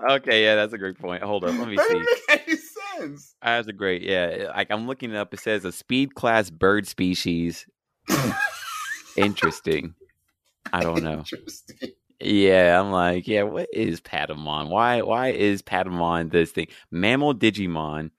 [0.10, 1.22] okay, yeah, that's a great point.
[1.22, 1.98] Hold up, let me that see.
[1.98, 3.34] make any sense.
[3.42, 4.52] That's a great, yeah.
[4.54, 5.32] Like I'm looking it up.
[5.32, 7.66] It says a speed class bird species.
[9.16, 9.94] Interesting.
[10.72, 11.18] I don't know.
[11.18, 11.90] Interesting.
[12.20, 14.70] Yeah, I'm like, yeah, what is Patamon?
[14.70, 16.68] Why why is Patamon this thing?
[16.90, 18.10] Mammal Digimon.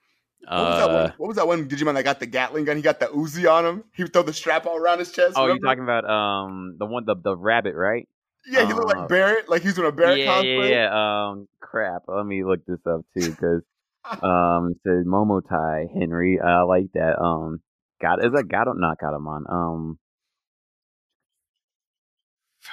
[0.49, 2.77] What was, that Uh, one, what was that one Digimon that got the Gatling gun?
[2.77, 3.83] He got the Uzi on him.
[3.93, 5.33] He would throw the strap all around his chest.
[5.35, 5.67] oh, you're remember?
[5.67, 8.07] talking about um the one the the rabbit, right?
[8.49, 10.69] Yeah, he looked uh, like Barrett, like he's doing a Barrett yeah, cosplay.
[10.69, 11.29] yeah, yeah.
[11.29, 12.03] Um, crap.
[12.07, 13.61] Let me look this up too, because
[14.23, 16.39] um, it says Momentai Henry.
[16.39, 17.19] I like that.
[17.21, 17.59] Um,
[18.01, 19.51] God is that God not Gatomon.
[19.51, 19.99] Um,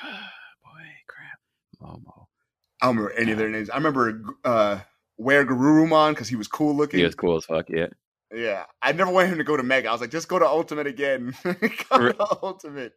[0.05, 0.24] boy, crap,
[1.85, 2.27] Momo.
[2.81, 3.71] I don't remember any of their names.
[3.71, 4.79] I remember uh,
[5.21, 6.99] WereGarurumon because he was cool looking.
[6.99, 7.69] He was cool as fuck.
[7.69, 7.87] Yeah.
[8.35, 9.89] Yeah, I never wanted him to go to Mega.
[9.89, 11.35] I was like, just go to Ultimate again.
[11.45, 11.55] go
[11.99, 12.95] Re- to Ultimate.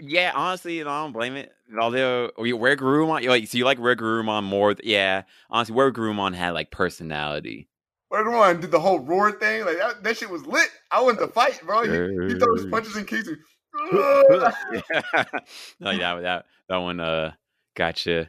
[0.00, 1.52] Yeah, honestly, you know, I don't blame it.
[1.80, 4.74] Although WereGarurumon, you like, so you like WereGarurumon more?
[4.74, 7.68] th- yeah, honestly, WereGarurumon had like personality.
[8.12, 9.64] WereGarurumon did the whole roar thing.
[9.64, 10.68] Like that, that shit was lit.
[10.90, 11.82] I wanted to fight, bro.
[11.84, 13.28] He, he throws punches and kicks.
[13.28, 13.38] and-
[13.92, 15.24] yeah.
[15.80, 17.32] no, yeah, that that one, uh,
[17.78, 18.28] gotcha.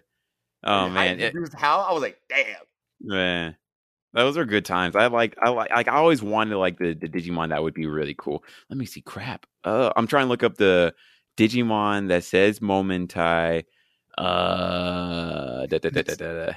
[0.63, 2.55] Oh And man, I it- used how I was like, damn.
[3.01, 3.55] man,
[4.13, 4.95] those are good times.
[4.95, 7.85] I like, I like, like, I always wanted like the, the Digimon that would be
[7.87, 8.43] really cool.
[8.69, 9.01] Let me see.
[9.01, 9.45] Crap.
[9.63, 10.93] Uh, I'm trying to look up the
[11.37, 13.65] Digimon that says Momentai.
[14.17, 16.53] Uh, da, da, da, da, da, da.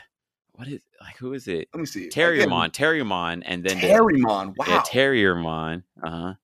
[0.52, 1.16] what is like?
[1.18, 1.68] Who is it?
[1.72, 2.09] Let me see.
[2.09, 4.55] Terriermon, Terriermon, and then the, Terriermon.
[4.57, 4.64] Wow.
[4.66, 5.83] yeah, Terriermon.
[6.02, 6.35] Uh huh.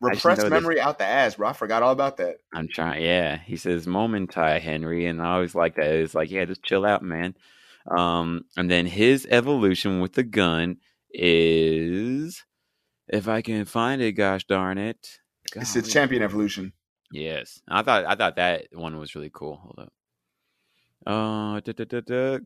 [0.00, 0.50] Repressed know this.
[0.50, 1.48] memory out the ass, bro.
[1.48, 2.36] I forgot all about that.
[2.54, 3.02] I'm trying.
[3.02, 5.86] Yeah, he says Momentai Henry, and I always like that.
[5.86, 7.34] It's like, yeah, just chill out, man.
[7.90, 10.78] Um, and then his evolution with the gun
[11.10, 12.44] is,
[13.08, 15.18] if I can find it, gosh darn it,
[15.54, 16.72] It's the champion evolution.
[17.12, 19.56] Yes, I thought I thought that one was really cool.
[19.56, 19.92] Hold up.
[21.06, 22.38] Uh, da, da, da, da.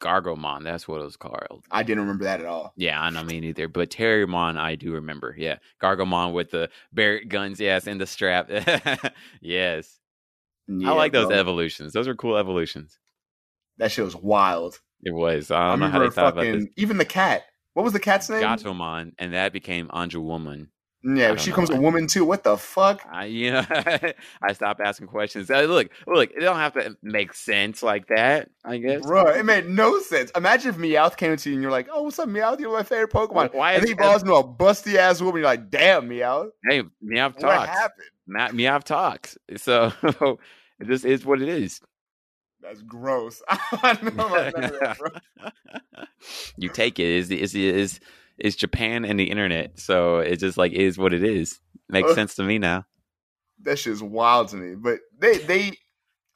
[0.00, 1.64] Gargomon, that's what it was called.
[1.70, 2.72] I didn't remember that at all.
[2.76, 3.68] Yeah, I know me neither.
[3.68, 5.34] But Terriermon, I do remember.
[5.38, 8.48] Yeah, Gargomon with the Barrett guns, yes, and the strap.
[9.40, 9.98] yes,
[10.68, 11.36] Yeah, I like those bro.
[11.36, 11.92] evolutions.
[11.92, 12.98] Those were cool evolutions.
[13.78, 14.80] That shit was wild.
[15.02, 15.50] It was.
[15.50, 16.68] I I, don't know how they thought about fucking this.
[16.76, 17.44] even the cat.
[17.74, 18.42] What was the cat's name?
[18.42, 20.68] Gatomon, and that became Angewomon.
[21.16, 22.24] Yeah, she becomes a woman too.
[22.24, 23.06] What the fuck?
[23.10, 23.64] I, you know,
[24.42, 25.50] I stopped asking questions.
[25.50, 28.50] Uh, look, look, it don't have to make sense like that.
[28.64, 29.02] I guess.
[29.02, 30.30] Bro, it made no sense.
[30.36, 32.60] Imagine if Meowth came to you and you're like, "Oh, what's up, Meowth?
[32.60, 35.36] You're my favorite Pokemon." Why and is he evolves into a busty ass woman.
[35.40, 37.68] You're like, "Damn, Meowth, Hey, Meow what talks.
[37.68, 39.38] happened?" Ma- Meow talks.
[39.56, 39.92] So
[40.80, 41.80] it just is what it is.
[42.60, 43.40] That's gross.
[43.48, 45.10] I don't know about that, bro.
[46.56, 47.06] you take it.
[47.06, 48.00] Is is is
[48.38, 49.78] is Japan and the internet?
[49.78, 51.60] So it just like is what it is.
[51.88, 52.86] Makes Uh, sense to me now.
[53.62, 54.74] That shit's wild to me.
[54.76, 55.72] But they, they,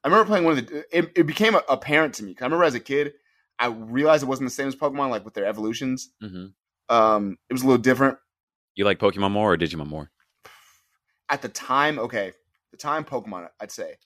[0.02, 0.84] I remember playing one of the.
[0.96, 2.34] It, it became apparent to me.
[2.34, 3.12] 'cause I remember as a kid,
[3.58, 6.10] I realized it wasn't the same as Pokemon, like with their evolutions.
[6.20, 6.46] hmm
[6.88, 8.18] Um, it was a little different
[8.74, 10.10] You like Pokemon more or Digimon more?
[11.28, 11.98] at the time.
[11.98, 12.32] Okay,
[12.70, 13.96] the time Pokemon, I'd say.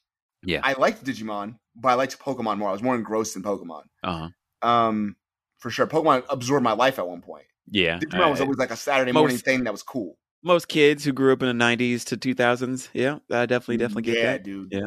[0.45, 0.61] Yeah.
[0.63, 2.69] I liked Digimon, but I liked Pokemon more.
[2.69, 3.85] I was more engrossed in Pokemon.
[4.05, 4.29] Uh
[4.63, 4.69] huh.
[4.69, 5.17] Um,
[5.59, 7.47] for sure, Pokemon absorbed my life at one point.
[7.70, 7.98] Yeah.
[7.98, 10.16] Digimon was uh, always like a Saturday most- morning thing that was cool.
[10.42, 12.88] most kids who grew up in the '90s to 2000s.
[12.92, 14.20] Yeah, I definitely definitely get that.
[14.22, 14.42] yeah, that.
[14.44, 14.68] dude.
[14.72, 14.87] Yeah.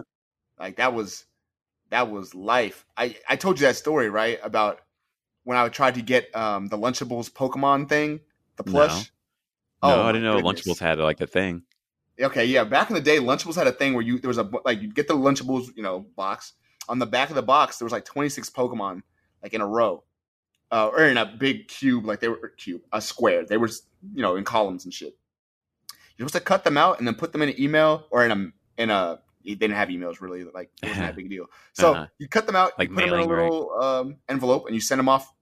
[0.60, 1.26] like that was
[1.90, 2.86] that was life.
[2.96, 4.80] I I told you that story right about
[5.44, 8.20] when I tried to get um the Lunchables Pokemon thing,
[8.58, 8.72] the No.
[8.72, 9.12] plush.
[9.82, 10.62] No, Oh, I didn't know goodness.
[10.68, 11.64] Lunchables had like a thing.
[12.22, 12.66] Okay, yeah.
[12.66, 14.92] Back in the day, Lunchables had a thing where you there was a like you
[14.92, 16.54] get the Lunchables, you know, box.
[16.90, 19.02] On the back of the box, there was like twenty six Pokemon,
[19.44, 20.04] like in a row,
[20.72, 23.46] uh, or in a big cube, like they were cube, a square.
[23.46, 23.70] They were,
[24.14, 25.18] you know, in columns and shit.
[26.18, 28.32] You're supposed to cut them out and then put them in an email or in
[28.32, 29.20] a in a.
[29.46, 31.46] They didn't have emails really, like it wasn't that big a deal.
[31.74, 32.08] So Uh-huh.
[32.20, 33.54] you cut them out, Like you put them in a mailing, right?
[33.54, 35.34] little um, envelope, and you send them off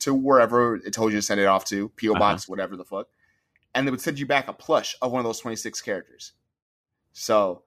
[0.00, 2.18] to wherever it told you to send it off to, PO Uh-huh.
[2.18, 3.08] box, whatever the fuck,
[3.74, 6.32] and they would send you back a plush of one of those twenty six characters.
[7.12, 7.64] So,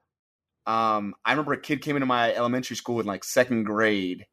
[0.68, 4.28] um, I remember a kid came into my elementary school in like second grade,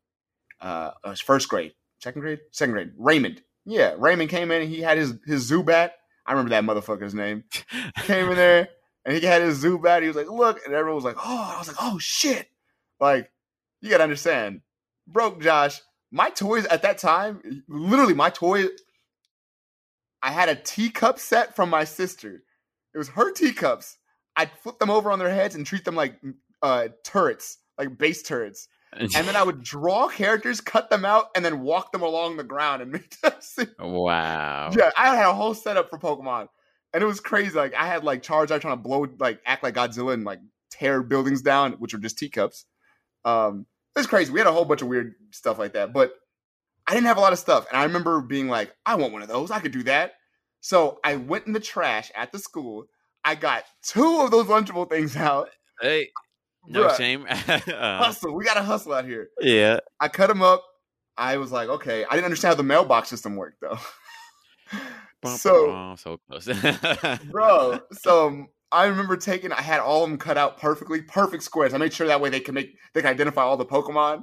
[0.61, 2.93] uh, it was first grade, second grade, second grade.
[2.99, 4.63] Raymond, yeah, Raymond came in.
[4.63, 5.91] and He had his his Zubat.
[6.27, 7.45] I remember that motherfucker's name.
[8.03, 8.69] Came in there
[9.07, 10.03] and he had his Zubat.
[10.03, 12.49] He was like, "Look," and everyone was like, "Oh!" I was like, "Oh shit!"
[13.01, 13.31] Like,
[13.81, 14.61] you gotta understand,
[15.07, 15.81] broke Josh.
[16.11, 18.67] My toys at that time, literally, my toy.
[20.23, 22.43] I had a teacup set from my sister.
[22.95, 23.97] It was her teacups.
[24.37, 26.21] I'd flip them over on their heads and treat them like
[26.63, 28.69] uh, turrets, like base turrets.
[28.93, 32.45] And then I would draw characters, cut them out, and then walk them along the
[32.45, 33.69] ground and make them sing.
[33.79, 34.71] wow.
[34.77, 36.49] Yeah, I had a whole setup for Pokemon,
[36.93, 37.55] and it was crazy.
[37.55, 41.03] Like I had like Charizard trying to blow, like act like Godzilla and like tear
[41.03, 42.65] buildings down, which were just teacups.
[43.25, 43.67] Um,
[43.99, 44.33] was crazy.
[44.33, 46.13] We had a whole bunch of weird stuff like that, but
[46.87, 47.67] I didn't have a lot of stuff.
[47.69, 49.51] And I remember being like, I want one of those.
[49.51, 50.15] I could do that.
[50.61, 52.87] So I went in the trash at the school.
[53.25, 55.51] I got two of those Lunchable things out.
[55.81, 56.11] Hey,
[56.69, 57.27] no Bruh, shame.
[57.31, 58.35] uh, hustle.
[58.35, 59.29] We got to hustle out here.
[59.41, 59.81] yeah.
[60.01, 60.63] I cut them up.
[61.17, 62.05] I was like, okay.
[62.05, 63.79] I didn't understand how the mailbox system worked though.
[65.37, 66.49] so, Oh, so close.
[67.31, 69.51] bro, so um, I remember taking.
[69.53, 71.75] I had all of them cut out perfectly, perfect squares.
[71.75, 74.23] I made sure that way they can make they can identify all the Pokemon.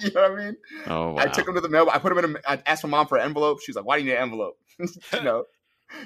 [0.00, 0.56] you know what I mean?
[0.86, 1.22] Oh wow.
[1.22, 1.88] I took them to the mail.
[1.92, 2.36] I put them in.
[2.36, 3.60] A, I asked my mom for an envelope.
[3.62, 5.44] She's like, "Why do you need an envelope?" you know,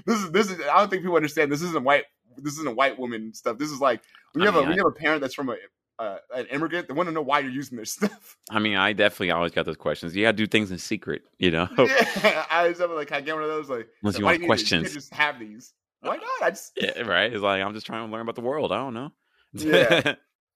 [0.06, 0.60] this is this is.
[0.60, 1.50] I don't think people understand.
[1.50, 2.04] This isn't white.
[2.42, 3.58] This isn't a white woman stuff.
[3.58, 5.20] This is like when you I have a mean, when I- you have a parent
[5.22, 5.56] that's from a
[5.98, 6.88] uh, an immigrant.
[6.88, 8.36] They want to know why you're using their stuff.
[8.50, 10.16] I mean, I definitely always got those questions.
[10.16, 11.68] You got to do things in secret, you know.
[11.78, 14.40] yeah, I was like, I get one of those?" Like, Unless you want?
[14.40, 14.94] You questions.
[14.94, 15.74] just have these.
[16.00, 16.42] Why not?
[16.42, 17.30] I just Yeah, right.
[17.32, 18.72] It's like I'm just trying to learn about the world.
[18.72, 19.12] I don't know.
[19.52, 20.14] Yeah.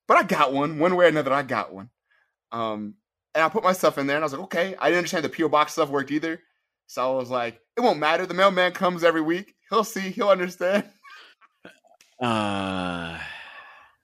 [0.09, 1.33] but I got one one way or another.
[1.33, 1.91] I got one.
[2.51, 2.95] Um,
[3.35, 4.77] and I put my stuff in there, and I was like, okay.
[4.79, 6.41] I didn't understand the PO box stuff worked either,
[6.87, 8.25] so I was like, it won't matter.
[8.25, 9.55] The mailman comes every week.
[9.69, 10.09] He'll see.
[10.11, 10.85] He'll understand.
[12.21, 13.19] Uh,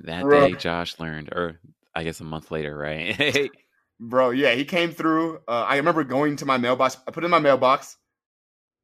[0.01, 0.31] that Bruh.
[0.31, 1.61] day, Josh learned, or
[1.95, 3.51] I guess a month later, right?
[4.01, 5.41] Bro, yeah, he came through.
[5.47, 6.97] Uh, I remember going to my mailbox.
[7.07, 7.97] I put it in my mailbox,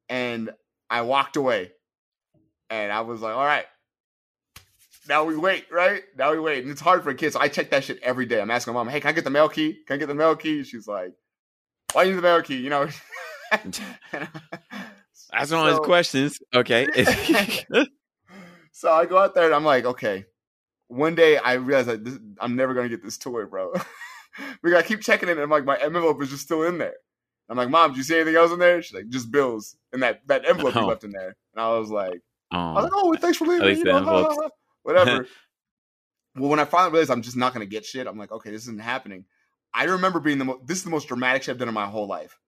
[0.09, 0.51] and
[0.91, 1.73] I walked away.
[2.69, 3.65] And I was like, all right.
[5.09, 6.03] Now we wait, right?
[6.19, 6.65] Now we wait.
[6.65, 7.35] And it's hard for kids.
[7.35, 8.41] So I check that shit every day.
[8.41, 9.79] I'm asking my mom, hey, can I get the mail key?
[9.87, 10.65] Can I get the mail key?
[10.65, 11.13] She's like,
[11.93, 12.57] why you need the mail key?
[12.57, 12.89] You know?
[13.53, 16.41] That's one of his questions.
[16.55, 16.87] Okay.
[18.77, 20.27] So I go out there and I'm like, okay.
[20.89, 23.73] One day I realized that this, I'm never gonna get this toy, bro.
[24.63, 25.33] we gotta keep checking it.
[25.33, 26.93] And I'm like, my envelope is just still in there.
[27.49, 28.83] I'm like, mom, do you see anything else in there?
[28.83, 30.89] She's like, just bills and that that envelope you Oh.
[30.89, 31.35] left in there.
[31.55, 32.21] And I was like,
[32.51, 33.79] I was oh, like, oh, thanks for leaving.
[33.79, 34.37] You know, envelopes.
[34.83, 35.27] whatever.
[36.35, 38.65] well, when I finally realized I'm just not gonna get shit, I'm like, okay, this
[38.65, 39.25] isn't happening.
[39.73, 40.67] I remember being the most.
[40.67, 42.39] This is the most dramatic shit I've done in my whole life.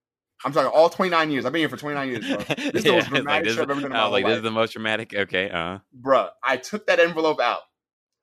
[0.44, 1.44] I'm talking all 29 years.
[1.44, 2.36] I've been here for 29 years, bro.
[2.56, 4.12] this is the most dramatic this, shit I've ever done in my I was whole
[4.12, 5.14] like, this is the most dramatic.
[5.14, 5.50] Okay.
[5.50, 5.78] Uh.
[6.00, 7.60] bruh, I took that envelope out.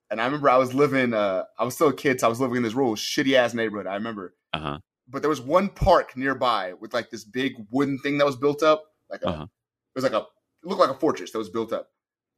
[0.10, 2.40] And I remember I was living, uh, I was still a kid, so I was
[2.40, 3.88] living in this rural, shitty ass neighborhood.
[3.88, 4.36] I remember.
[4.54, 4.80] Uh huh.
[5.08, 8.64] But there was one park nearby with like this big wooden thing that was built
[8.64, 8.84] up.
[9.10, 9.44] Like a, Uh-huh.
[9.44, 9.50] it
[9.96, 10.26] was like a, it
[10.68, 11.90] looked like a fortress that was built up.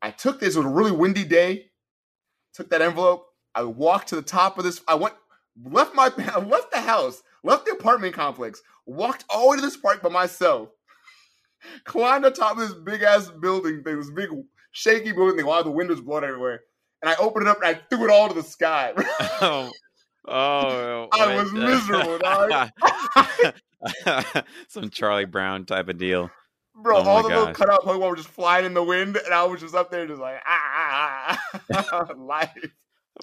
[0.02, 1.72] I took this, it was a really windy day.
[2.54, 3.26] Took that envelope.
[3.54, 4.82] I walked to the top of this.
[4.88, 5.16] I went,
[5.62, 9.62] left my, I left the house, left the apartment complex, walked all the way to
[9.62, 10.70] this park by myself,
[11.84, 14.30] climbed on top of this big ass building thing, this big
[14.72, 16.62] shaky building thing, while the windows blowing everywhere.
[17.04, 18.94] And I opened it up and I threw it all to the sky.
[19.42, 19.72] oh.
[20.30, 21.08] Oh.
[21.14, 22.72] I was the- miserable, dog.
[24.68, 26.30] Some Charlie Brown type of deal.
[26.76, 27.56] Bro, Oh all the little gosh.
[27.56, 30.20] cutout Pokemon were just flying in the wind, and I was just up there, just
[30.20, 31.40] like ah, ah,
[31.74, 32.14] ah, ah.
[32.18, 32.66] life.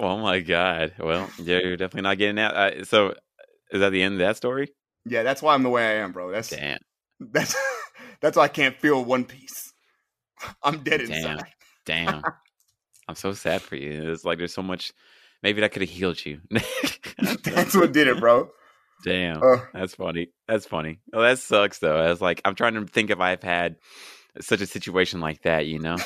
[0.00, 0.94] Oh my god.
[0.98, 2.54] Well, yeah, you're definitely not getting that.
[2.54, 3.14] Uh, so,
[3.70, 4.72] is that the end of that story?
[5.06, 6.30] Yeah, that's why I'm the way I am, bro.
[6.30, 6.78] That's Damn.
[7.20, 7.54] that's
[8.20, 9.72] that's why I can't feel One Piece.
[10.62, 11.12] I'm dead Damn.
[11.12, 11.44] inside.
[11.84, 12.22] Damn.
[13.08, 14.10] I'm so sad for you.
[14.10, 14.92] It's like there's so much.
[15.42, 16.40] Maybe that could have healed you.
[17.52, 18.48] that's what did it, bro.
[19.04, 19.42] Damn.
[19.42, 20.30] Uh, That's funny.
[20.48, 21.00] That's funny.
[21.12, 21.98] Well, that sucks though.
[21.98, 23.76] I was like, I'm trying to think if I've had
[24.40, 25.66] such a situation like that.
[25.66, 25.98] You know.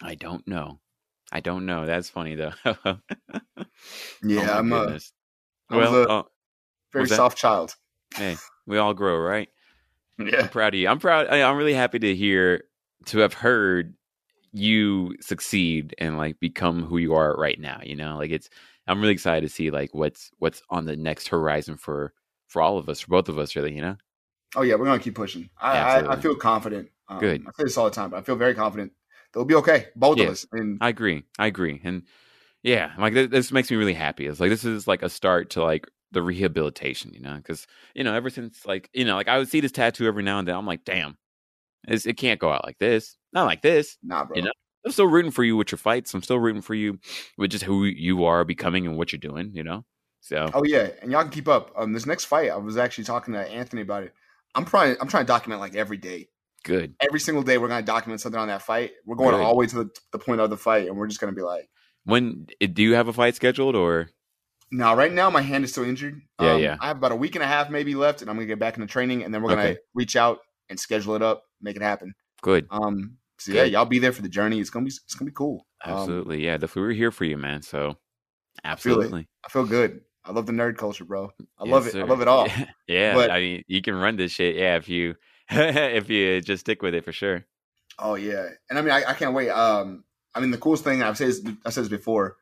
[0.00, 0.78] I don't know.
[1.32, 1.84] I don't know.
[1.86, 2.52] That's funny though.
[2.64, 2.98] Oh
[4.22, 4.76] yeah, my I'm a.
[4.76, 5.12] I was
[5.70, 6.28] well, a- oh,
[6.92, 7.74] very soft child.
[8.16, 8.36] hey,
[8.66, 9.48] we all grow, right?
[10.18, 10.88] Yeah, I'm proud of you.
[10.88, 11.28] I'm proud.
[11.28, 12.64] I- I'm really happy to hear,
[13.06, 13.94] to have heard
[14.52, 17.80] you succeed and like become who you are right now.
[17.82, 18.48] You know, like it's.
[18.86, 22.14] I'm really excited to see like what's what's on the next horizon for
[22.48, 23.74] for all of us, for both of us, really.
[23.74, 23.96] You know.
[24.56, 25.50] Oh yeah, we're gonna keep pushing.
[25.60, 26.88] I I, I feel confident.
[27.08, 27.42] Um, Good.
[27.46, 28.92] I say this all the time, but I feel very confident.
[29.32, 30.24] They'll be okay, both Yeah.
[30.24, 30.46] of us.
[30.52, 31.24] And I agree.
[31.38, 31.80] I agree.
[31.84, 32.04] And
[32.62, 34.26] yeah, like th- this makes me really happy.
[34.26, 38.04] It's like this is like a start to like the rehabilitation, you know, because you
[38.04, 40.48] know ever since like you know like I would see this tattoo every now and
[40.48, 40.56] then.
[40.56, 41.16] I'm like, damn,
[41.86, 43.98] it's, it can't go out like this, not like this.
[44.02, 44.36] nah, bro.
[44.36, 44.52] You know?
[44.84, 46.14] I'm still rooting for you with your fights.
[46.14, 46.98] I'm still rooting for you
[47.36, 49.50] with just who you are becoming and what you're doing.
[49.52, 49.84] You know,
[50.20, 51.72] so Oh yeah, and y'all can keep up.
[51.76, 54.14] Um, this next fight, I was actually talking to Anthony about it.
[54.54, 54.96] I'm trying.
[55.00, 56.28] I'm trying to document like every day,
[56.64, 56.94] good.
[57.00, 57.58] every single day.
[57.58, 58.92] We're gonna document something on that fight.
[59.04, 59.40] We're going Good.
[59.40, 61.42] all the way to the, the point of the fight, and we're just gonna be
[61.42, 61.68] like,
[62.04, 64.10] When eh, do you have a fight scheduled or?
[64.70, 66.20] Now, right now, my hand is still injured.
[66.40, 66.76] Yeah, Um, yeah.
[66.80, 68.76] I have about a week and a half maybe left, and I'm gonna get back
[68.76, 69.78] into training, and then we're gonna Okay.
[69.94, 70.38] reach out
[70.68, 72.14] and schedule it up, make it happen.
[72.42, 72.66] Good.
[72.70, 74.60] Um, so yeah, y'all be there for the journey.
[74.60, 75.66] It's gonna be it's gonna be cool.
[75.84, 76.44] Um, Absolutely.
[76.44, 76.82] yeah, definitely.
[76.82, 77.62] We're here for you, man.
[77.62, 77.98] So feel it.
[78.64, 79.28] absolutely.
[79.44, 80.00] I feel good.
[80.24, 81.30] I love the nerd culture, bro.
[81.58, 81.92] I Yes, love it.
[81.92, 82.02] sir.
[82.02, 82.46] I love it all.
[82.88, 84.56] Yeah, But- I mean, you can run this shit.
[84.56, 85.14] Yeah, if you
[85.50, 87.44] if you just stick with it for sure.
[87.98, 89.48] Oh yeah, and I mean, I, I can't wait.
[89.50, 90.04] Um,
[90.34, 91.32] I mean, the coolest thing I've said
[91.64, 92.36] I said this before,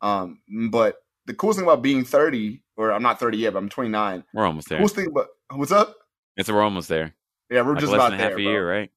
[0.00, 0.96] um, but
[1.26, 4.24] the coolest thing about being 30, or I'm not 30 yet, but I'm 29.
[4.34, 4.78] We're almost there.
[4.78, 5.96] Coolest thing about what's up?
[6.36, 7.14] It's we're almost there.
[7.50, 8.42] Yeah, we're Like just about there, half a bro.
[8.42, 8.90] year, right?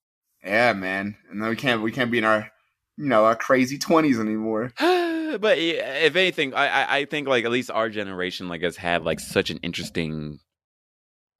[0.43, 1.17] Yeah, man.
[1.29, 2.49] And then we can't we can't be in our
[2.97, 4.71] you know our crazy 20s anymore.
[4.79, 9.03] but if anything, I, I I think like at least our generation like has had
[9.03, 10.39] like such an interesting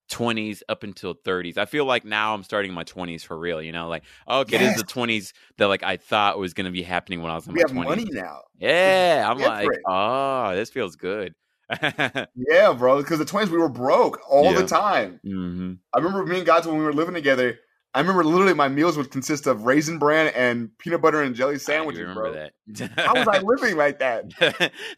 [0.09, 1.57] twenties up until thirties.
[1.57, 3.61] I feel like now I'm starting my twenties for real.
[3.61, 6.83] You know, like okay, this is the twenties that like I thought was gonna be
[6.83, 8.05] happening when I was in We my have twenties.
[8.05, 8.41] money now.
[8.59, 11.33] Yeah, I'm like, oh, this feels good.
[12.35, 12.97] Yeah, bro.
[12.97, 14.61] Because the 20s we were broke all Yeah.
[14.61, 15.19] the time.
[15.23, 17.57] hmm I remember me and Gods when we were living together.
[17.93, 21.55] I remember literally my meals would consist of raisin bran and peanut butter and jelly
[21.55, 22.33] I sandwiches, bro.
[22.33, 22.97] remember that.
[22.97, 24.25] How was I living like that,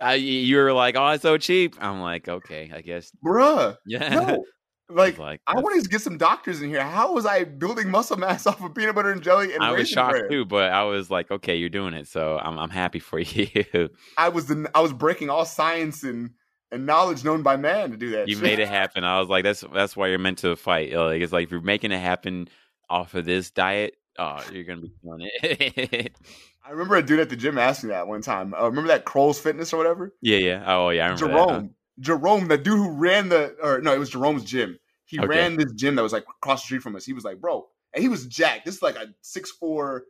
[0.01, 1.75] I, you were like, oh, it's so cheap.
[1.79, 3.11] I'm like, okay, I guess.
[3.23, 3.77] bruh?
[3.85, 4.09] Yeah.
[4.15, 4.43] No,
[4.89, 6.83] like like I want to get some doctors in here.
[6.83, 9.89] How was I building muscle mass off of peanut butter and jelly and I was
[9.89, 10.29] shocked bran?
[10.29, 13.89] too, but I was like, okay, you're doing it, so I'm I'm happy for you.
[14.17, 16.31] I was the I was breaking all science and
[16.71, 18.27] and knowledge known by man to do that.
[18.27, 18.43] you shit.
[18.43, 19.03] made it happen.
[19.03, 20.93] I was like, that's that's why you're meant to fight.
[20.93, 22.49] Like it's like if you're making it happen
[22.89, 26.15] off of this diet, oh, you're gonna be doing it.
[26.67, 28.53] I remember a dude at the gym asking that one time.
[28.53, 30.13] Uh, remember that Kroll's Fitness or whatever?
[30.21, 30.63] yeah, yeah.
[30.67, 31.05] Oh, yeah.
[31.05, 34.79] I remember Jerome, Jerome, the dude who ran the or no, it was Jerome's gym.
[35.05, 35.27] He Okay.
[35.27, 37.05] ran this gym that was like across the street from us.
[37.05, 38.65] He was like, bro, and he was jacked.
[38.65, 40.03] This is like a six four,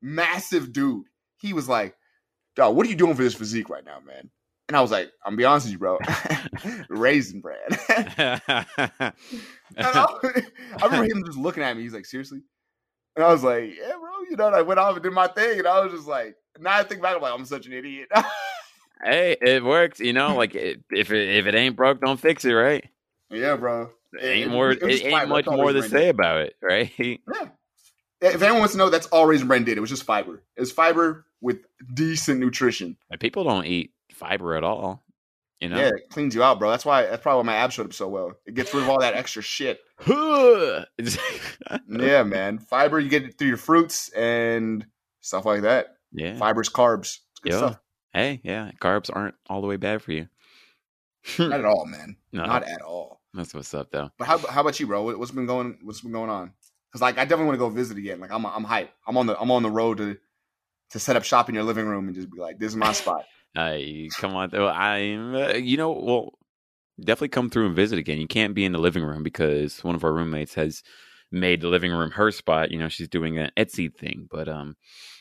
[0.00, 1.06] massive dude.
[1.38, 1.96] He was like,
[2.54, 4.30] dog, what are you doing for this physique right now, man?
[4.68, 5.98] And I was like, I'm gonna be honest with you, bro,
[6.88, 7.42] raisin.
[9.76, 10.04] And I,
[10.82, 11.82] I remember him just looking at me.
[11.82, 12.42] He's like, seriously?
[13.16, 14.10] And I was like, yeah, bro.
[14.30, 15.58] You know, and I went off and did my thing.
[15.58, 18.08] And I was just like, now I think back, I'm like, I'm such an idiot.
[19.04, 20.00] hey, it worked.
[20.00, 22.84] You know, like it, if it if it ain't broke, don't fix it, right?
[23.30, 23.90] yeah, bro.
[24.20, 24.68] It ain't more.
[24.68, 26.90] was It, ain't much more to Raisin Bran say about it, right?
[26.98, 27.48] Yeah.
[28.20, 29.76] If anyone wants to know, that's all Raisin Bran did.
[29.76, 30.42] It was just fiber.
[30.56, 31.58] It was fiber with
[31.94, 32.96] decent nutrition.
[33.10, 35.02] Like, people don't eat fiber at all.
[35.60, 35.76] You know.
[35.78, 36.70] Yeah, it cleans you out, bro.
[36.70, 37.02] That's why.
[37.02, 38.32] That's probably why my abs showed up so well.
[38.46, 39.80] It gets rid of all that extra shit.
[41.88, 42.58] Yeah, man.
[42.58, 44.86] Fiber, you get it through your fruits and
[45.20, 45.96] stuff like that.
[46.12, 46.36] yeah.
[46.36, 47.18] Fiber's carbs.
[47.32, 47.58] It's good Yeah.
[47.58, 47.78] stuff.
[48.12, 50.28] Hey, yeah, carbs aren't all the way bad for you.
[51.38, 52.16] Not at all, man.
[52.34, 53.20] No, Not at all.
[53.34, 54.10] that's what's up though.
[54.18, 55.02] But how, how about you, bro?
[55.02, 55.78] What- What's been going?
[55.82, 56.52] What's been going on?
[56.90, 58.20] Because like I definitely want to go visit again.
[58.20, 58.90] Like I'm I'm hype.
[59.06, 60.16] I'm on the I'm on the road to
[60.90, 62.92] to set up shop in your living room and just be like, this is my
[62.92, 63.24] spot.
[63.56, 64.66] I come on, though.
[64.68, 66.38] I'm, uh, you know, well,
[66.98, 68.18] definitely come through and visit again.
[68.18, 70.82] You can't be in the living room because one of our roommates has
[71.32, 72.70] made the living room her spot.
[72.70, 74.76] You know, she's doing an Etsy thing, but um,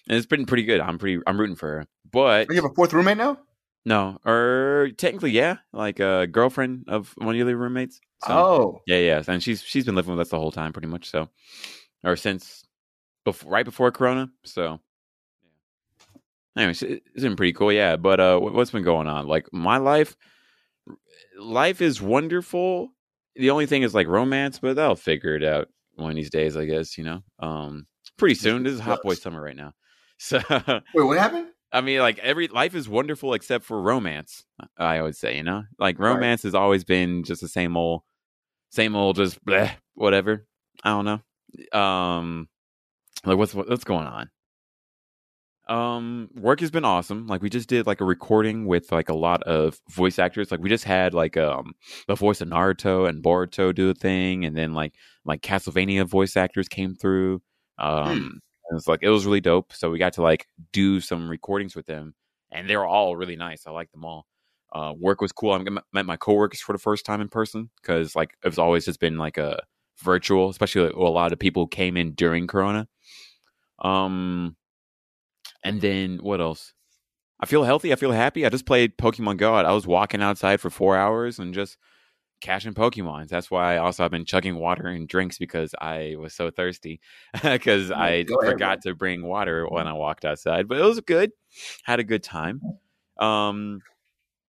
[0.08, 0.82] and it's been pretty good.
[0.82, 1.88] I'm pretty, I'm rooting for her.
[2.12, 3.38] But You have a fourth roommate now?
[3.86, 8.00] no, or technically, yeah, like a girlfriend of one of the other roommates.
[8.28, 10.88] So, oh, Yeah, yeah, and she's she's been living with us the whole time, pretty
[10.90, 11.10] much.
[11.10, 11.30] So,
[12.04, 12.64] or since
[13.26, 14.30] before, right before Corona.
[14.44, 14.80] So,
[16.56, 16.64] yeah.
[16.64, 17.72] Anyways, it- it's been pretty cool.
[17.72, 19.26] Yeah, but uh, what- what's been going on?
[19.28, 20.16] Like my life,
[21.40, 22.94] life is wonderful.
[23.36, 25.70] The only thing is like romance, but I'll figure it out
[26.02, 26.98] one of these days, I guess.
[26.98, 27.86] You know, um,
[28.18, 28.64] pretty soon.
[28.64, 29.74] This is hot boy summer right now.
[30.24, 30.40] So,
[30.94, 31.48] wait, what happened?
[31.72, 34.46] I mean, like every life is wonderful except for romance.
[34.78, 36.12] I would say, you know, like Right.
[36.14, 38.04] romance has always been just the same old,
[38.70, 40.46] same old, just bleh, whatever.
[40.84, 41.80] I don't know.
[41.80, 42.50] Um,
[43.26, 44.30] like what's what's going on?
[45.70, 47.28] Um, work has been awesome.
[47.28, 50.52] Like we just did like a recording with like a lot of voice actors.
[50.52, 51.74] Like we just had like um
[52.08, 54.94] the voice of Naruto and Boruto do a thing, and then like
[55.26, 57.42] like Castlevania voice actors came through.
[57.78, 59.74] Um, and it's like it was really dope.
[59.74, 62.16] So we got to like do some recordings with them,
[62.52, 63.66] and they were all really nice.
[63.68, 64.26] I like them all.
[64.74, 65.52] Uh, work was cool.
[65.54, 65.60] I
[65.94, 69.18] met my coworkers for the first time in person because like it's always just been
[69.18, 69.60] like a
[70.04, 72.88] virtual, especially like, a lot of people came in during Corona.
[73.80, 74.56] Um,
[75.64, 76.74] and then what else?
[77.40, 77.92] I feel healthy.
[77.92, 78.46] I feel happy.
[78.46, 79.56] I just played Pokemon Go.
[79.56, 81.78] I was walking outside for four hours and just
[82.40, 83.30] catching Pokemons.
[83.30, 87.00] That's why I also have been chugging water and drinks because I was so thirsty
[87.44, 90.68] because I ahead, forgot to bring water when I walked outside.
[90.68, 91.32] But it was good.
[91.84, 92.62] Had a good time.
[93.20, 93.82] Um,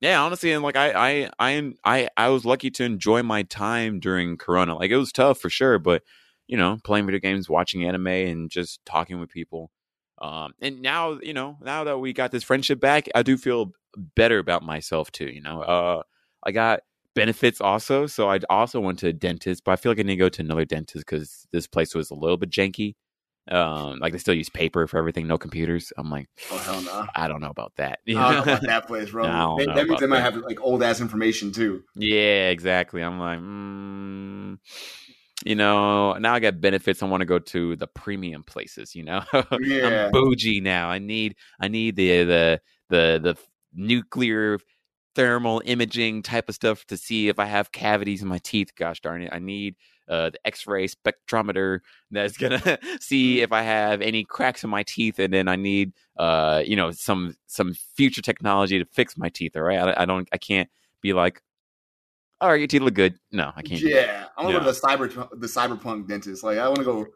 [0.00, 4.00] yeah, honestly, and like I, I, I, I, I was lucky to enjoy my time
[4.00, 4.76] during Corona.
[4.76, 6.02] Like it was tough for sure, but
[6.48, 9.70] you know, playing video games, watching anime, and just talking with people.
[10.22, 13.72] Um, and now, you know, now that we got this friendship back, I do feel
[14.14, 15.26] better about myself too.
[15.26, 16.02] You know, uh,
[16.44, 16.80] I got
[17.14, 20.14] benefits also, so I also went to a dentist, but I feel like I need
[20.14, 22.94] to go to another dentist because this place was a little bit janky.
[23.50, 25.92] Um, like they still use paper for everything, no computers.
[25.98, 27.06] I'm like, Oh hell no.
[27.16, 27.98] I don't know about that.
[28.08, 29.24] I don't know about that place, bro.
[29.24, 30.34] They- know that means they might that.
[30.34, 31.82] have like old ass information too.
[31.96, 33.02] Yeah, exactly.
[33.02, 34.58] I'm like, mm,
[35.44, 37.02] you know, now I got benefits.
[37.02, 38.94] I want to go to the premium places.
[38.94, 39.22] You know,
[39.60, 40.06] Yeah.
[40.06, 40.88] I'm bougie now.
[40.88, 43.38] I need, I need the the the the
[43.74, 44.58] nuclear
[45.14, 48.74] thermal imaging type of stuff to see if I have cavities in my teeth.
[48.76, 49.76] Gosh darn it, I need
[50.08, 51.80] uh, the X-ray spectrometer
[52.10, 55.92] that's gonna see if I have any cracks in my teeth, and then I need
[56.16, 59.56] uh, you know some some future technology to fix my teeth.
[59.56, 60.68] All right, I, I don't, I can't
[61.00, 61.42] be like,
[62.42, 63.14] all right, your teeth look good.
[63.30, 63.80] No, I can't.
[63.80, 66.42] Yeah, I want to go to the cyber the cyberpunk dentist.
[66.42, 67.06] Like I want to go.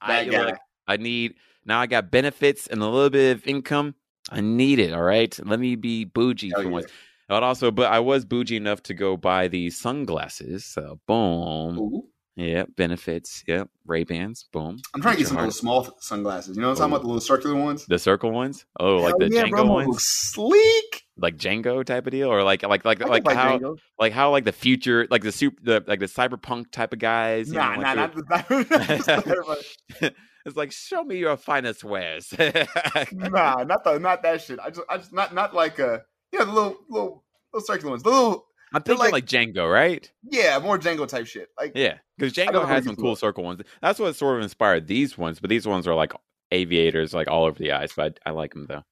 [0.00, 1.80] I like, I need now.
[1.80, 3.94] I got benefits and a little bit of income.
[4.30, 4.92] I need it.
[4.92, 6.72] All right, let me be bougie Hell for yeah.
[6.72, 6.86] once.
[7.28, 10.66] But also, but I was bougie enough to go buy these sunglasses.
[10.66, 12.04] So boom, Ooh.
[12.36, 13.42] yeah, benefits.
[13.46, 14.44] Yep, Ray Bans.
[14.52, 14.78] Boom.
[14.94, 16.56] I'm trying to get some of those small sunglasses.
[16.56, 16.96] You know what I'm talking oh.
[16.96, 17.02] about?
[17.02, 17.86] The little circular ones.
[17.86, 18.66] The circle ones?
[18.78, 20.93] Oh, like Hell the yeah, Django bro, ones, sleek.
[21.16, 23.78] Like Django type of deal, or like like like like like how Django.
[23.98, 27.50] like how like the future like the super the like the cyberpunk type of guys.
[27.52, 29.64] Nah, know, nah, like not the,
[30.46, 32.32] it's like show me your finest wares.
[32.38, 34.58] nah, not the not that shit.
[34.58, 35.98] I just I just not not like uh
[36.32, 38.02] you know the little little little circular ones.
[38.02, 40.10] The little I'm thinking like, like- Django, right?
[40.28, 41.48] yeah, more Django type shit.
[41.56, 43.62] Like Yeah, because Django has some cool circle ones.
[43.80, 46.12] That's what sort of inspired these ones, but these ones are like
[46.50, 47.92] aviators, like all over the eyes.
[47.96, 48.82] But I, I like them though.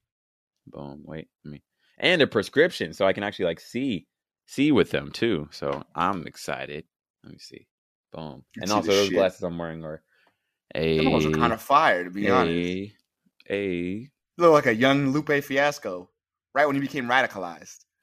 [0.68, 1.02] Boom.
[1.04, 1.62] Wait, let me.
[2.02, 4.06] And they're prescription, so I can actually like see
[4.46, 5.48] see with them too.
[5.52, 6.84] So I'm excited.
[7.24, 7.66] Let me see.
[8.12, 8.44] Boom.
[8.56, 9.14] You And see also those shit.
[9.14, 10.02] glasses I'm wearing are
[10.74, 12.52] a them ones are kind of fire to be honest.
[12.52, 12.92] a
[13.50, 14.08] a.
[14.38, 16.10] Look like a young Lupe Fiasco,
[16.54, 17.84] right when he became radicalized.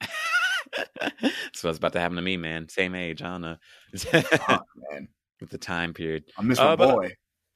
[1.52, 2.68] so what's about to happen to me, man.
[2.68, 3.56] Same age, I don't know.
[3.98, 5.08] Fuck, man,
[5.40, 6.24] With the time period.
[6.38, 7.10] I miss my Uh, but- boy.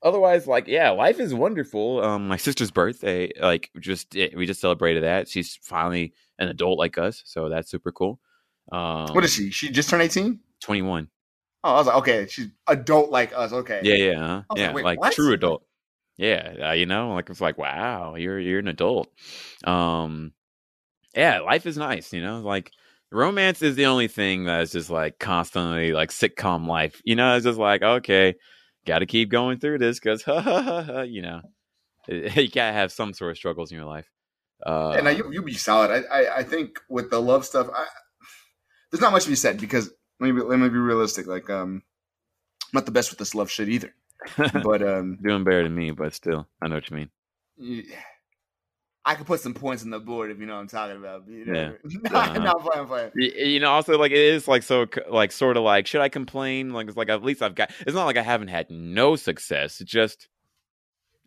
[0.04, 2.04] Otherwise like yeah life is wonderful.
[2.04, 5.28] Um my sister's birthday like just it, we just celebrated that.
[5.28, 8.20] She's finally an adult like us so that's super cool.
[8.70, 9.50] Um what is she?
[9.50, 10.38] She just turned 18.
[10.60, 11.08] 21
[11.66, 13.52] Oh, I was like, okay, she's adult like us.
[13.52, 15.64] Okay, yeah yeah was yeah like, wait, like true adult.
[16.18, 19.08] Yeah uh, you know like it's like wow you're you're an adult.
[19.64, 20.32] Um
[21.16, 22.70] yeah life is nice you know like
[23.10, 27.44] romance is the only thing that's just like constantly like sitcom life you know it's
[27.44, 28.34] just like okay
[28.84, 30.22] got to keep going through this because
[31.08, 31.40] you know
[32.08, 34.10] you gotta have some sort of struggles in your life
[34.66, 35.90] uh and now you you be solid.
[35.90, 37.86] I, I I think with the love stuff, I,
[38.90, 41.26] there's not much to be said because let me be, let me be realistic.
[41.26, 41.82] Like um,
[42.62, 43.94] I'm not the best with this love shit either.
[44.62, 47.10] But um, doing better than me but still i know what you mean
[47.58, 47.84] you-
[49.06, 51.28] I could put some points on the board if you know what I'm talking about.
[51.28, 51.52] You know?
[51.52, 51.70] Yeah.
[52.10, 52.38] no, Uh-huh.
[52.38, 53.50] no, I'm playing, playing.
[53.52, 56.72] You know also like it is like so like sort of like should i complain
[56.72, 59.80] like it's like at least i've got it's not like i haven't had no success
[59.80, 60.28] it's just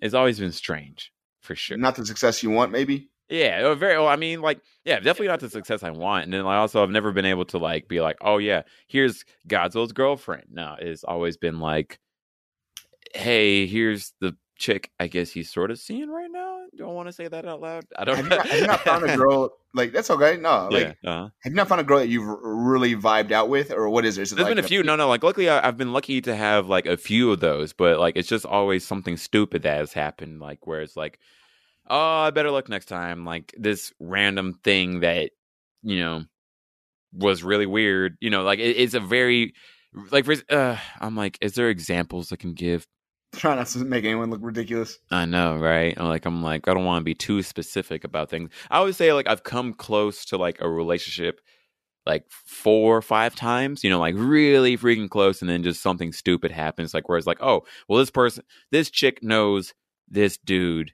[0.02, 1.12] it's always been strange
[1.42, 3.10] for sure Not the success you want, maybe.
[3.30, 6.34] yeah uh, very well i mean like yeah definitely not the success i want and
[6.34, 9.92] then i also have never been able to like be like oh yeah here's godzilla's
[9.94, 12.00] girlfriend no it's always been like
[13.14, 17.14] hey here's the chick i guess he's sort of seeing right now don't want to
[17.14, 19.54] say that out loud i don't Have you, not, have you not found a girl
[19.78, 20.38] like that's okay?
[20.38, 21.30] No, yeah like uh-huh.
[21.40, 24.16] have you not found a girl that you've really vibed out with, or what is
[24.16, 24.24] there?
[24.24, 24.84] Is it There's like been a few.
[24.84, 25.08] No, no.
[25.08, 28.18] Like, luckily, I, I've been lucky to have like a few of those, but like,
[28.18, 30.40] it's just always something stupid that has happened.
[30.40, 31.20] Like, where it's like,
[31.88, 33.24] oh, I better look next time.
[33.24, 35.32] Like this random thing that
[35.84, 36.26] you know
[37.14, 38.18] was really weird.
[38.20, 39.54] You know, like it, it's a very
[40.12, 40.28] like.
[40.52, 42.88] Uh, I'm like, is there examples I can give?
[43.34, 44.98] Try not to make anyone look ridiculous.
[45.12, 45.98] I know, right?
[45.98, 48.50] Like, I'm like, I don't want to be too specific about things.
[48.72, 51.42] I always say like I've come close to like a relationship
[52.08, 56.14] like four or five times, you know, like really freaking close, and then just something
[56.14, 59.74] stupid happens, like where it's like, oh, well, this person, this chick knows
[60.08, 60.94] this dude,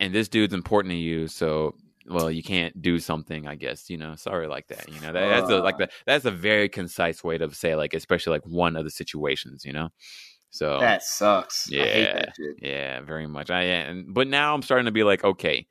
[0.00, 1.74] and this dude's important to you, so
[2.06, 4.16] well, you can't do something, I guess, you know.
[4.16, 5.12] Sorry, like that, you know.
[5.12, 8.46] That, that's a, like the that's a very concise way to say like, especially like
[8.46, 9.90] one of the situations, you know.
[10.50, 11.70] So That sucks.
[11.72, 12.12] I hate Yeah.
[12.12, 13.50] that yeah, very much.
[13.50, 15.66] I and but now I'm starting to be like, okay,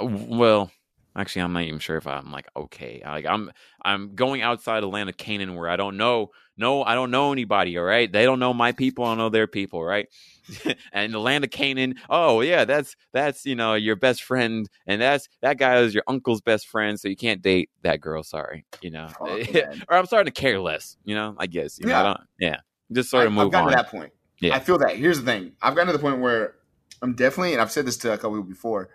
[0.00, 0.70] uh, well,
[1.16, 3.02] actually, I'm not even sure if I'm like okay.
[3.04, 3.50] Like I'm
[3.84, 7.32] I'm going outside the land of Canaan where I don't know, no, I don't know
[7.32, 7.76] anybody.
[7.78, 9.04] All right, they don't know my people.
[9.04, 9.82] I don't know their people.
[9.84, 10.08] Right,
[10.92, 11.94] and the land of Canaan.
[12.08, 16.04] Oh yeah, that's that's you know your best friend, and that's that guy is your
[16.06, 16.98] uncle's best friend.
[16.98, 18.22] So you can't date that girl.
[18.22, 19.14] Sorry, you know.
[19.24, 19.82] Man.
[19.88, 20.96] or I'm starting to care less.
[21.04, 21.78] You know, I guess.
[21.78, 22.02] You know, I Yeah.
[22.02, 22.60] don't, yeah.
[22.92, 23.70] Just sort of I, move I've gotten on.
[23.72, 24.12] to that point.
[24.40, 24.56] Yeah.
[24.56, 24.96] I feel that.
[24.96, 25.52] Here's the thing.
[25.60, 26.54] I've gotten to the point where
[27.02, 28.90] I'm definitely, and I've said this to a couple people before.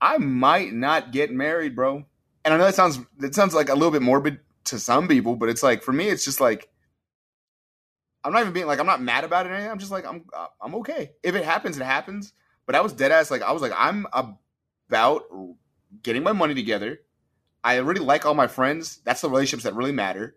[0.00, 2.04] I might not get married, bro.
[2.44, 5.36] And I know that sounds that sounds like a little bit morbid to some people,
[5.36, 6.68] but it's like for me, it's just like
[8.22, 9.50] I'm not even being like I'm not mad about it.
[9.50, 9.70] Or anything.
[9.70, 10.26] I'm just like I'm
[10.60, 11.12] I'm okay.
[11.22, 12.32] If it happens, it happens.
[12.66, 15.22] But I was dead ass like I was like I'm about
[16.02, 17.00] getting my money together.
[17.62, 18.98] I really like all my friends.
[19.04, 20.36] That's the relationships that really matter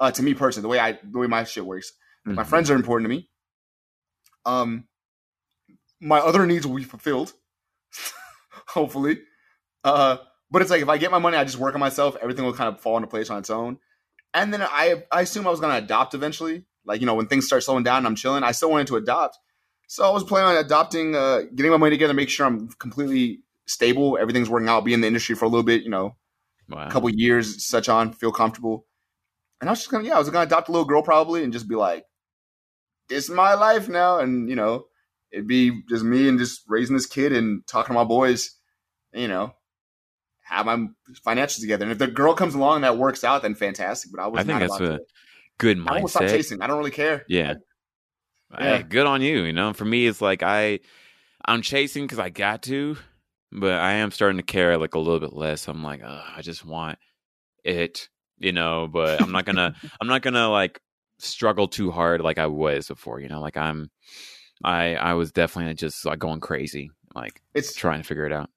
[0.00, 0.62] uh, to me personally.
[0.62, 1.92] The way I the way my shit works.
[2.24, 2.46] My Mhm.
[2.46, 3.28] friends are important to me.
[4.46, 4.88] Um,
[6.00, 7.32] my other needs will be fulfilled,
[8.68, 9.20] hopefully.
[9.82, 10.18] Uh,
[10.50, 12.16] But it's like if I get my money, I just work on myself.
[12.22, 13.78] Everything will kind of fall into place on its own.
[14.34, 16.64] And then I I assume I was gonna adopt eventually.
[16.84, 18.96] Like you know when things start slowing down and I'm chilling, I still wanted to
[18.96, 19.38] adopt.
[19.88, 23.40] So I was planning on adopting, uh, getting my money together, make sure I'm completely
[23.66, 26.16] stable, everything's working out, be in the industry for a little bit, you know,
[26.68, 26.86] Wow.
[26.86, 28.86] a couple years, such on, feel comfortable.
[29.60, 31.52] And I was just gonna, yeah, I was gonna adopt a little girl probably and
[31.52, 32.04] just be like,
[33.08, 34.18] this is my life now.
[34.18, 34.86] And, you know,
[35.32, 38.50] it'd be just me and just raising this kid and talking to my boys,
[39.12, 39.52] you know,
[40.42, 40.86] have my
[41.26, 41.84] financials together.
[41.84, 44.10] And if the girl comes along and that works out, then fantastic.
[44.12, 45.04] But I was I think not that's a to-
[45.58, 46.62] good I will stop chasing.
[46.62, 47.24] I don't really care.
[47.28, 47.54] Yeah.
[48.52, 48.76] Yeah.
[48.78, 49.42] Hey, good on you.
[49.42, 50.80] You know, for me, it's like I,
[51.44, 52.96] I'm chasing because I got to,
[53.50, 55.66] but I am starting to care like a little bit less.
[55.66, 56.98] I'm like, I just want
[57.64, 58.86] it, you know.
[58.86, 60.80] But I'm not gonna, I'm not gonna like
[61.24, 63.20] struggle too hard like I was before.
[63.20, 63.90] You know, like I'm,
[64.62, 68.50] I, I was definitely just like going crazy, like It's trying to figure it out.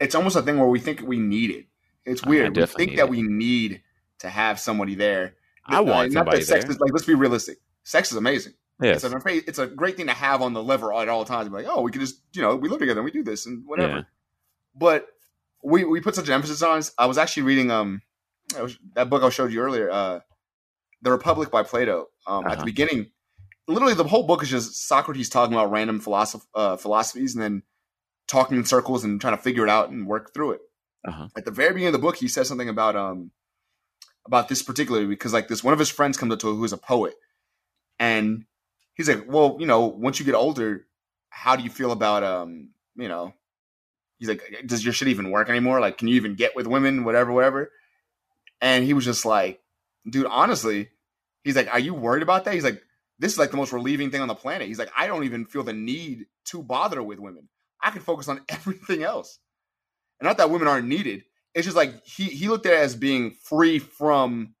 [0.00, 1.66] it's almost a thing where we think we need it.
[2.04, 2.56] It's I weird.
[2.56, 3.10] We think that it.
[3.10, 3.82] we need
[4.18, 5.34] to have somebody there.
[5.64, 6.72] I want Not that sex there.
[6.72, 7.58] is like let's be realistic.
[7.84, 8.54] Sex is amazing.
[8.80, 9.04] Yes.
[9.04, 11.50] It's, an, it's a great thing to have on the lever at all times.
[11.50, 13.64] Like, oh, we can just, you know, we live together and we do this and
[13.64, 13.98] whatever.
[13.98, 14.02] Yeah.
[14.74, 15.06] But
[15.62, 16.82] we we put such an emphasis on.
[16.98, 18.02] I was actually reading um
[18.94, 20.20] that book I showed you earlier, uh,
[21.02, 22.08] The Republic by Plato.
[22.26, 22.60] Um, At Uh-huh.
[22.60, 23.10] the beginning,
[23.68, 27.62] literally the whole book is just Socrates talking about random philosoph- uh, philosophies and then
[28.28, 30.60] talking in circles and trying to figure it out and work through it.
[31.06, 31.28] Uh-huh.
[31.36, 33.32] At the very beginning of the book, he says something about um
[34.24, 36.72] about this particularly because like this one of his friends comes up to him who's
[36.72, 37.14] a poet
[37.98, 38.44] and
[38.94, 40.86] he's like, well, you know, once you get older,
[41.30, 43.34] how do you feel about um, you know,
[44.18, 45.80] he's like, does your shit even work anymore?
[45.80, 47.72] Like, can you even get with women, whatever, whatever?
[48.60, 49.60] And he was just like,
[50.08, 50.90] dude, honestly,
[51.44, 52.54] he's like, are you worried about that?
[52.54, 52.82] He's like,
[53.18, 54.68] this is like the most relieving thing on the planet.
[54.68, 57.48] He's like, I don't even feel the need to bother with women.
[57.80, 59.38] I can focus on everything else.
[60.20, 61.24] And not that women aren't needed.
[61.54, 64.54] It's just like he he looked at it as being free from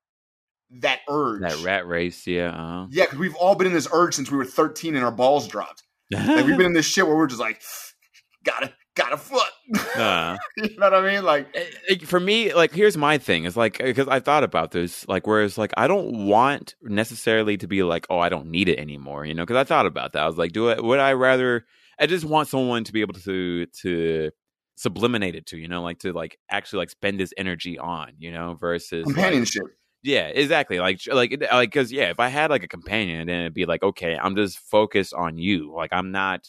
[0.80, 1.40] that urge.
[1.40, 2.50] That rat race, yeah.
[2.50, 2.86] Uh-huh.
[2.90, 5.48] Yeah, because we've all been in this urge since we were 13 and our balls
[5.48, 5.82] dropped.
[6.10, 7.62] Like we've been in this shit where we're just like,
[8.44, 9.42] gotta, gotta foot.
[9.96, 11.24] Uh, you know what I mean?
[11.24, 13.44] Like, it- it- for me, like here's my thing.
[13.44, 17.66] It's like because I thought about this, like whereas like I don't want necessarily to
[17.66, 19.42] be like, oh, I don't need it anymore, you know?
[19.44, 20.22] Because I thought about that.
[20.22, 21.64] I was like, do I would I rather?
[21.98, 24.30] I just want someone to be able to to
[24.76, 28.32] subliminate it to, you know, like to like actually like spend his energy on, you
[28.32, 29.64] know, versus like, companionship.
[30.02, 30.80] yeah, exactly.
[30.80, 33.82] Like, like, like, because yeah, if I had like a companion, then it'd be like,
[33.82, 35.72] okay, I'm just focused on you.
[35.74, 36.48] Like, I'm not.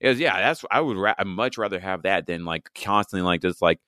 [0.00, 3.42] Because yeah, that's I would ra- I'd much rather have that than like constantly like
[3.42, 3.80] just like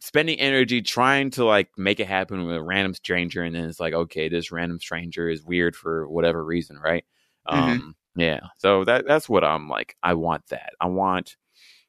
[0.00, 3.80] spending energy trying to like make it happen with a random stranger, and then it's
[3.80, 7.04] like, okay, this random stranger is weird for whatever reason, right?
[7.52, 7.82] Mhm.
[7.82, 8.40] Um, yeah.
[8.58, 9.96] So that that's what I'm like.
[10.02, 10.72] I want that.
[10.80, 11.36] I want,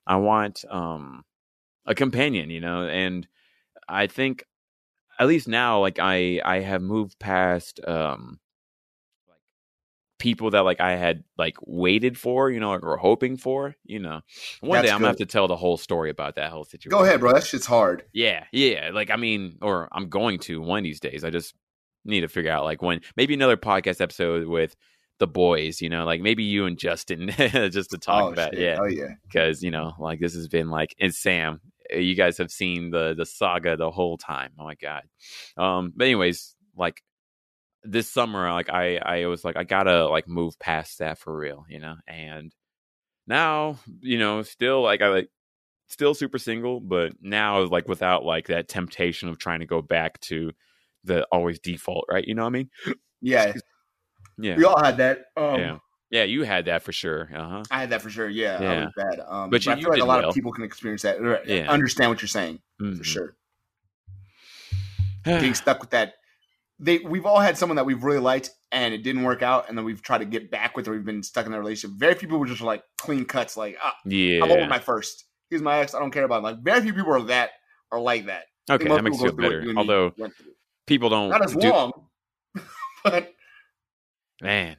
[0.07, 1.23] I want um
[1.87, 3.27] a companion, you know, and
[3.89, 4.45] I think
[5.19, 8.40] at least now like i i have moved past um
[10.21, 13.97] people that like i had like waited for you know like, or hoping for you
[13.97, 14.21] know
[14.59, 16.91] one That's day i'm gonna have to tell the whole story about that whole situation
[16.95, 17.33] Go ahead, bro.
[17.33, 18.03] That shit's hard.
[18.13, 21.55] yeah yeah like i mean or i'm going to one of these days i just
[22.05, 24.75] need to figure out like when maybe another podcast episode with
[25.17, 28.61] the boys you know like maybe you and justin just to talk oh, about shit.
[28.61, 29.15] yeah Oh, yeah.
[29.27, 31.61] because you know like this has been like and sam
[31.91, 35.01] uh, you guys have seen the the saga the whole time oh my god
[35.57, 37.01] um but anyways like
[37.83, 41.65] this summer like i i was like i gotta like move past that for real
[41.67, 42.53] you know and
[43.27, 45.29] now you know still like i like
[45.87, 50.19] still super single but now like without like that temptation of trying to go back
[50.21, 50.51] to
[51.03, 52.69] the always default right you know what i mean
[53.21, 53.53] Yeah.
[54.37, 55.25] yeah We all had that.
[55.35, 55.77] Um, yeah
[56.11, 58.29] yeah you had that for sure uh-huh I had that for sure.
[58.29, 58.57] Yeah.
[58.59, 58.83] I Yeah.
[58.85, 59.19] was bad.
[59.27, 60.29] Um, But but, you- I you feel like a lot well.
[60.29, 61.17] of people can experience that.
[61.19, 61.69] or Yeah.
[61.71, 63.03] Understand what you're saying for Mhm.
[63.05, 63.35] sure.
[65.25, 66.15] Being stuck with that.
[66.81, 69.77] They we've all had someone that we've really liked and it didn't work out, and
[69.77, 71.97] then we've tried to get back with or we've been stuck in that relationship.
[71.97, 75.25] Very few people were just like clean cuts, like ah, yeah I'm over my first.
[75.49, 75.93] He's my ex.
[75.93, 76.43] I don't care about him.
[76.43, 77.51] Like very few people are that
[77.91, 78.45] are like that.
[78.69, 80.13] Okay that makes you feel better although
[80.87, 81.91] people don't not as do- long,
[83.03, 83.33] but
[84.41, 84.77] man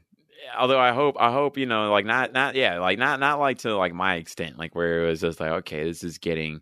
[0.59, 3.59] although i hope i hope you know like not not yeah like not not like
[3.59, 6.61] to like my extent like where it was just like okay this is getting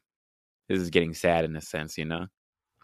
[0.68, 2.26] this is getting sad in a sense you know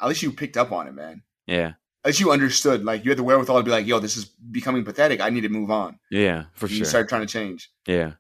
[0.01, 1.23] at least you picked up on it, man.
[1.47, 1.73] yeah
[2.07, 2.85] Least you understood.
[2.85, 5.21] Like you had the wherewithal to be like, "Yo, this is becoming pathetic.
[5.21, 7.71] I need to move on." yeah for you sure You started trying to change.
[7.87, 8.13] yeah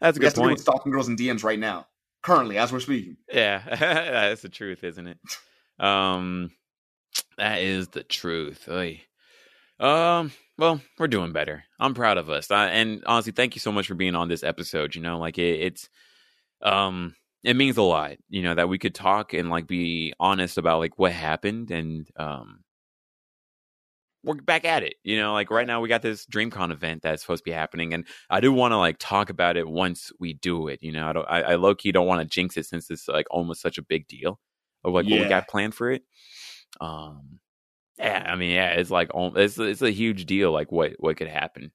[0.00, 1.86] that's a We good point with stalking girls in DMs right now,
[2.22, 3.16] currently as we're speaking.
[3.32, 5.18] yeah that's the truth isn't it
[5.78, 6.50] um
[7.38, 9.00] that is the truth Oy.
[9.78, 13.72] um well we're doing better i'm proud of us I, and honestly thank you so
[13.72, 15.88] much for being on this episode you know like it, it's
[16.62, 20.58] um it means a lot, you know, that we could talk and like be honest
[20.58, 22.60] about like what happened and um
[24.22, 24.94] we're back at it.
[25.02, 27.94] You know, like right now we got this DreamCon event that's supposed to be happening,
[27.94, 30.82] and I do want to like talk about it once we do it.
[30.82, 33.08] You know, I don't, I, I low key don't want to jinx it since it's
[33.08, 34.38] like almost such a big deal
[34.84, 35.16] of like yeah.
[35.16, 36.02] what we got planned for it.
[36.80, 37.40] Um,
[37.98, 40.52] yeah, I mean, yeah, it's like it's it's a huge deal.
[40.52, 41.72] Like what what could happen.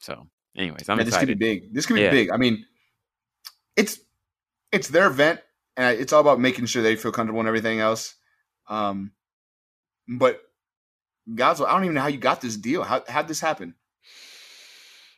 [0.00, 1.06] So, anyways, I'm yeah, excited.
[1.06, 1.74] This could be big.
[1.74, 2.10] This could be yeah.
[2.10, 2.30] big.
[2.30, 2.64] I mean,
[3.76, 3.98] it's
[4.72, 5.40] it's their event,
[5.76, 8.14] and it's all about making sure they feel comfortable and everything else.
[8.68, 9.12] Um,
[10.08, 10.40] but
[11.34, 12.82] God's, I don't even know how you got this deal.
[12.82, 13.74] How how'd this happen?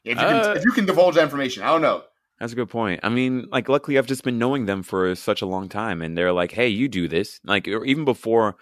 [0.05, 2.03] If you, can, uh, if you can divulge that information, I don't know.
[2.41, 3.01] That's a good point.
[3.03, 6.17] I mean, like, luckily, I've just been knowing them for such a long time, and
[6.17, 8.57] they're like, "Hey, you do this." Like, even before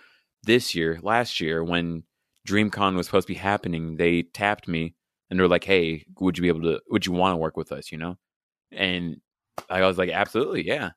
[0.45, 2.05] this year, last year, when
[2.49, 4.95] DreamCon was supposed to be happening, they tapped me
[5.29, 6.81] and they're like, "Hey, would you be able to?
[6.91, 8.17] Would you want to work with us?" You know,
[8.73, 9.21] and
[9.69, 10.91] I was like, "Absolutely, yeah."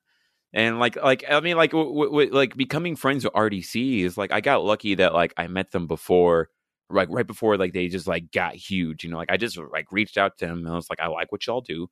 [0.52, 4.32] And like, like I mean, like, w- w- like becoming friends with RDC is like
[4.32, 6.48] I got lucky that like I met them before,
[6.88, 9.04] like right before like they just like got huge.
[9.04, 11.06] You know, like I just like reached out to them and I was like, I
[11.06, 11.88] like what y'all do,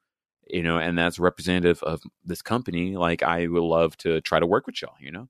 [0.48, 2.96] you know, and that's representative of this company.
[2.96, 4.96] Like, I would love to try to work with y'all.
[5.00, 5.28] You know,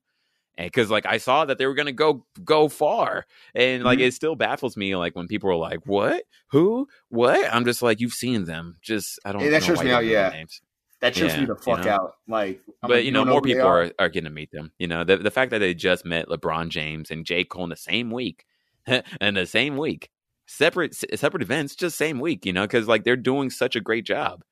[0.65, 3.25] because like I saw that they were gonna go go far,
[3.55, 4.07] and like mm-hmm.
[4.07, 6.23] it still baffles me like when people are like, "What?
[6.51, 6.87] Who?
[7.09, 9.49] What?" I'm just like, "You've seen them." Just I don't.
[9.49, 10.05] That trips me out.
[10.05, 10.61] Yeah, names.
[11.01, 11.91] That trips yeah, me the fuck you know?
[11.91, 12.15] out.
[12.27, 13.83] Like, I'm but you know, more people are.
[13.83, 14.71] are, are getting to meet them.
[14.77, 17.69] You know, the the fact that they just met LeBron James and J Cole in
[17.69, 18.45] the same week,
[19.21, 20.09] and the same week,
[20.45, 22.45] separate separate events, just same week.
[22.45, 24.43] You know, because like they're doing such a great job.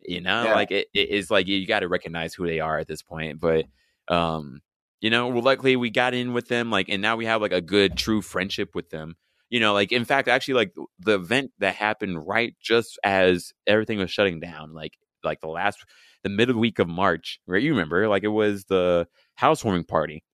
[0.00, 0.54] You know, yeah.
[0.54, 3.40] like it, it is like you got to recognize who they are at this point.
[3.40, 3.64] But
[4.08, 4.60] um,
[5.00, 7.52] you know, well, luckily we got in with them, like, and now we have like
[7.52, 9.16] a good, true friendship with them.
[9.50, 13.98] You know, like in fact, actually, like the event that happened right just as everything
[13.98, 15.84] was shutting down, like like the last
[16.22, 17.62] the middle week of March, right?
[17.62, 20.24] You remember, like it was the housewarming party.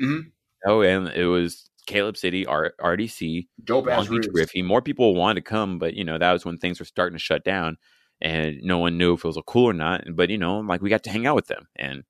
[0.00, 0.28] Mm-hmm.
[0.66, 4.62] Oh, and it was Caleb City, R- RDC, dope Long Beach Griffey.
[4.62, 7.22] More people wanted to come, but you know that was when things were starting to
[7.22, 7.76] shut down,
[8.20, 10.04] and no one knew if it was cool or not.
[10.14, 12.04] But you know, like we got to hang out with them, and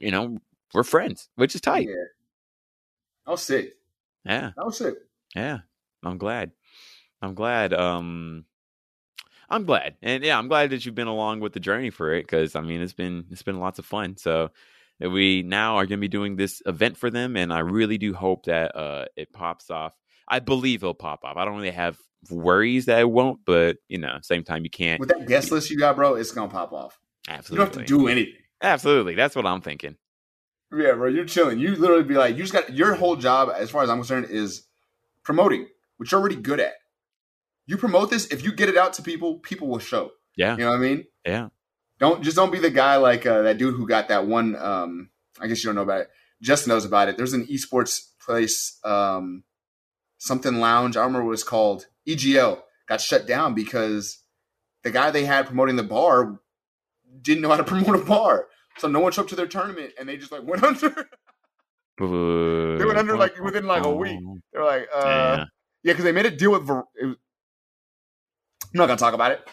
[0.00, 0.38] you know
[0.74, 1.88] we're friends, which is tight.
[1.88, 1.94] Yeah.
[3.26, 3.74] I was sick.
[4.24, 4.94] Yeah, I was sick.
[5.36, 5.58] Yeah,
[6.02, 6.50] I'm glad.
[7.22, 7.72] I'm glad.
[7.72, 8.44] Um,
[9.50, 12.22] I'm glad, and yeah, I'm glad that you've been along with the journey for it
[12.22, 14.16] because I mean it's been it's been lots of fun.
[14.16, 14.50] So
[15.00, 18.14] we now are going to be doing this event for them, and I really do
[18.14, 19.92] hope that uh, it pops off.
[20.28, 21.36] I believe it'll pop off.
[21.36, 21.98] I don't really have
[22.30, 25.00] worries that it won't, but you know, same time you can't.
[25.00, 26.98] With that guest list you got, bro, it's gonna pop off.
[27.28, 28.34] Absolutely, you don't have to do anything.
[28.62, 29.96] Absolutely, that's what I'm thinking.
[30.72, 31.58] Yeah, bro, you're chilling.
[31.58, 34.26] You literally be like, you just got your whole job, as far as I'm concerned,
[34.30, 34.64] is
[35.24, 36.74] promoting, which you're already good at
[37.70, 40.10] you promote this, if you get it out to people, people will show.
[40.36, 40.56] Yeah.
[40.56, 41.04] You know what I mean?
[41.24, 41.48] Yeah.
[42.00, 44.56] Don't just don't be the guy like uh, that dude who got that one.
[44.56, 45.10] Um,
[45.40, 46.10] I guess you don't know about it.
[46.42, 47.16] Just knows about it.
[47.16, 49.44] There's an esports place, um,
[50.18, 50.96] something lounge.
[50.96, 51.86] I remember what it's called.
[52.08, 54.18] EGL got shut down because
[54.82, 56.40] the guy they had promoting the bar
[57.22, 58.48] didn't know how to promote a bar.
[58.78, 61.08] So no one showed up to their tournament, and they just like went under.
[62.00, 64.18] they went under like within like a week.
[64.52, 65.44] They're like, uh,
[65.84, 66.68] yeah, because yeah, they made a deal with.
[68.72, 69.48] Not gonna talk about it.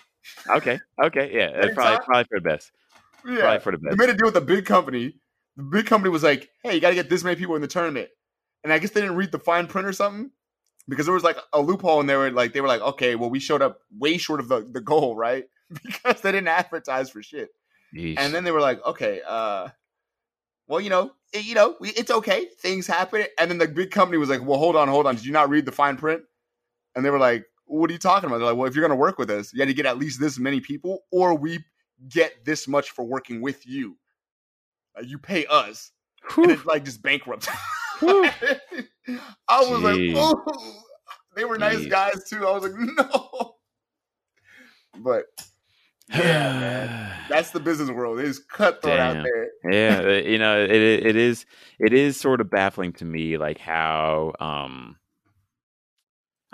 [0.49, 0.79] Okay.
[1.03, 1.31] Okay.
[1.33, 1.51] Yeah.
[1.61, 2.71] That's probably probably for the best.
[3.25, 3.39] Yeah.
[3.39, 3.97] Probably for the best.
[3.97, 5.15] They made a deal with a big company.
[5.55, 7.67] The big company was like, "Hey, you got to get this many people in the
[7.67, 8.09] tournament,"
[8.63, 10.31] and I guess they didn't read the fine print or something
[10.87, 13.29] because there was like a loophole, and they were like, they were like, "Okay, well,
[13.29, 15.45] we showed up way short of the, the goal, right?"
[15.83, 17.49] because they didn't advertise for shit.
[17.95, 18.15] Yeesh.
[18.17, 19.69] And then they were like, "Okay, uh,
[20.67, 22.45] well, you know, it, you know, it's okay.
[22.59, 25.15] Things happen." And then the big company was like, "Well, hold on, hold on.
[25.15, 26.21] Did you not read the fine print?"
[26.95, 28.39] And they were like, what are you talking about?
[28.39, 29.97] They're like, well, if you're going to work with us, you had to get at
[29.97, 31.63] least this many people, or we
[32.09, 33.97] get this much for working with you.
[34.97, 35.91] Uh, you pay us,
[36.33, 36.43] Whew.
[36.43, 37.47] and it's like just bankrupt.
[38.01, 38.89] I
[39.49, 40.13] was Gee.
[40.13, 40.73] like, oh,
[41.35, 41.89] they were nice Gee.
[41.89, 42.47] guys too.
[42.47, 42.73] I was like,
[43.13, 43.55] no,
[44.99, 45.25] but
[46.09, 47.13] yeah, man.
[47.29, 48.19] that's the business world.
[48.19, 49.17] It is cutthroat Damn.
[49.17, 49.71] out there.
[49.71, 51.45] yeah, uh, you know, it it is
[51.79, 54.97] it is sort of baffling to me, like how um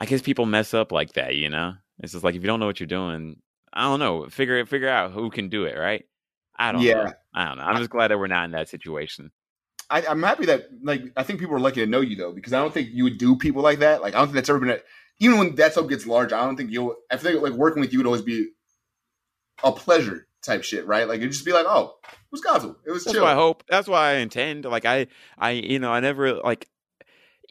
[0.04, 1.76] I guess people mess up like that, you know?
[2.00, 3.38] It's just like if you don't know what you're doing,
[3.72, 6.04] I don't know, figure it figure out who can do it, right?
[6.58, 6.94] I don't yeah.
[6.96, 7.14] know.
[7.34, 7.64] I don't know.
[7.64, 9.32] I'm just glad that we're not in that situation.
[9.90, 12.52] I, am happy that like I think people are lucky to know you though, because
[12.52, 14.02] I don't think you would do people like that.
[14.02, 14.80] Like I don't think that's ever been a
[15.20, 17.94] even when that stuff gets large, I don't think you'll I think like working with
[17.94, 18.50] you would always be
[19.64, 21.08] a pleasure type shit, right?
[21.08, 22.76] Like it'd just be like, oh, it was Gazel.
[22.86, 23.26] It was That's chill.
[23.26, 23.64] I hope.
[23.70, 24.66] That's why I intend.
[24.66, 26.68] Like I I you know, I never like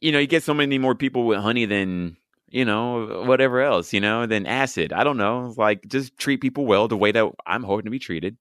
[0.02, 2.18] you know, you get so many more people with honey than
[2.52, 4.92] you know, whatever else, you know, than acid.
[4.92, 5.54] I don't know.
[5.56, 8.36] Like just treat people well the way that I'm hoping to be treated.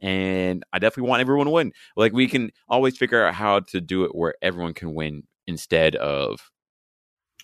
[0.00, 1.72] and I definitely want everyone to win.
[1.96, 5.94] Like we can always figure out how to do it where everyone can win instead
[5.94, 6.50] of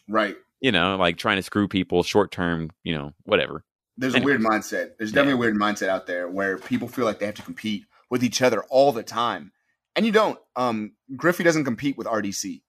[0.08, 0.36] right.
[0.60, 2.70] You know, like trying to screw people short term.
[2.82, 3.64] You know, whatever.
[3.96, 4.34] There's Anyways.
[4.34, 4.90] a weird mindset.
[4.98, 5.50] There's definitely yeah.
[5.50, 8.42] a weird mindset out there where people feel like they have to compete with each
[8.42, 9.52] other all the time,
[9.94, 10.38] and you don't.
[10.56, 12.62] Um, Griffey doesn't compete with RDC.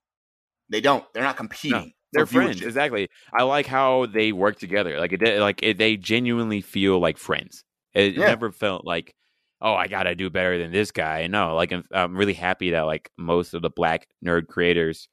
[0.69, 1.03] They don't.
[1.13, 1.71] They're not competing.
[1.71, 5.95] No they're friends exactly i like how they work together like it like it, they
[5.95, 8.27] genuinely feel like friends it yeah.
[8.27, 9.15] never felt like
[9.61, 11.27] oh, I gotta do better than this guy.
[11.27, 15.07] No, like I'm, I'm really happy that like most of the black nerd creators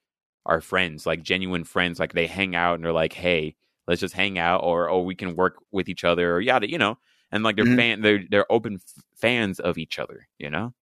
[0.45, 1.99] are friends, like genuine friends.
[1.99, 5.15] Like they hang out and they're like, hey, let's just hang out, or oh, we
[5.15, 6.99] can work with each other, or yada, you know.
[7.33, 7.77] And like they're mm-hmm.
[7.77, 10.75] fan, they're they're open f- fans of each other, you know.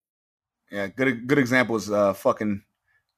[0.71, 2.63] Yeah, good good example is uh, fucking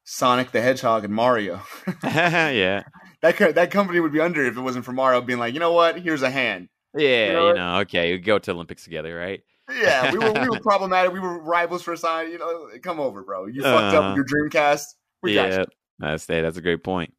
[0.06, 1.62] Sonic the Hedgehog and Mario.
[2.04, 2.84] yeah,
[3.22, 5.74] that that company would be under if it wasn't for Mario being like, you know
[5.74, 6.70] what, here's a hand.
[6.96, 9.42] Yeah, you know, you know okay, we go to Olympics together, right?
[9.70, 11.12] Yeah, we were we were problematic.
[11.12, 12.32] We were rivals for a sign.
[12.32, 13.48] You know, come over, bro.
[13.48, 14.16] You uh, fucked up uh-huh.
[14.16, 14.86] your Dreamcast.
[15.24, 15.66] We yeah,
[16.00, 17.14] that's that's a great point.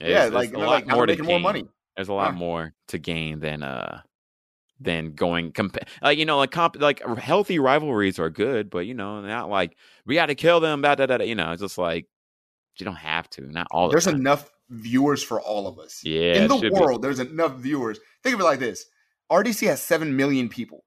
[0.00, 1.26] It's, yeah, like a lot like, more to gain.
[1.26, 1.64] more money.
[1.96, 4.00] There's a lot more to gain than uh
[4.80, 8.94] than going comp- like you know like comp like healthy rivalries are good, but you
[8.94, 10.82] know not like we got to kill them.
[10.82, 12.06] Da, da, da, you know, it's just like
[12.76, 13.42] you don't have to.
[13.42, 13.90] Not all.
[13.90, 16.00] There's the enough viewers for all of us.
[16.04, 17.06] Yeah, in the world, be.
[17.06, 17.98] there's enough viewers.
[18.22, 18.84] Think of it like this:
[19.30, 20.84] RDC has seven million people.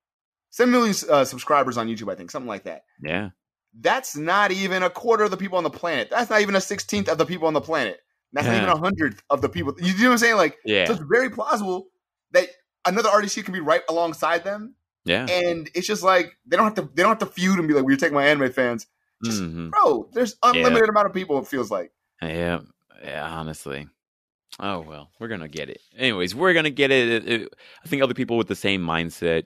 [0.56, 2.84] 7 million uh, subscribers on YouTube, I think, something like that.
[3.04, 3.32] Yeah.
[3.78, 6.10] That's not even a quarter of the people on the planet.
[6.10, 8.00] That's not even a 16th of the people on the planet.
[8.32, 8.54] That's yeah.
[8.54, 9.76] not even a hundredth of the people.
[9.82, 10.38] You know what I'm saying?
[10.38, 10.86] Like, yeah.
[10.86, 11.88] so it's very plausible
[12.32, 12.48] that
[12.86, 14.76] another RDC can be right alongside them.
[15.04, 15.28] Yeah.
[15.30, 17.74] And it's just like they don't have to they don't have to feud and be
[17.74, 18.88] like, "We're taking my anime fans."
[19.24, 19.70] Just mm-hmm.
[19.70, 20.90] bro, there's unlimited yeah.
[20.90, 21.40] amount of people.
[21.40, 21.92] It feels like.
[22.22, 22.60] Yeah,
[23.04, 23.28] yeah.
[23.28, 23.88] Honestly,
[24.60, 25.82] oh well, we're gonna get it.
[25.98, 27.10] Anyways, we're gonna get it.
[27.10, 27.54] it, it
[27.84, 29.46] I think other people with the same mindset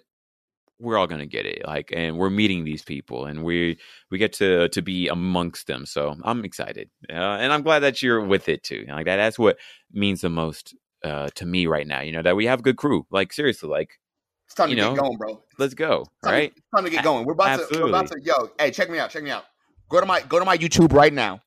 [0.80, 3.78] we're all going to get it like and we're meeting these people and we
[4.10, 8.02] we get to to be amongst them so i'm excited uh, and i'm glad that
[8.02, 9.58] you're with it too like that that's what
[9.92, 12.76] means the most uh, to me right now you know that we have a good
[12.78, 14.00] crew like seriously like
[14.46, 17.04] it's time to know, get going bro let's go it's right to, time to get
[17.04, 17.78] going we're about Absolutely.
[17.78, 19.46] to we're about to yo hey check me out check me out
[19.90, 21.42] go to my go to my youtube right now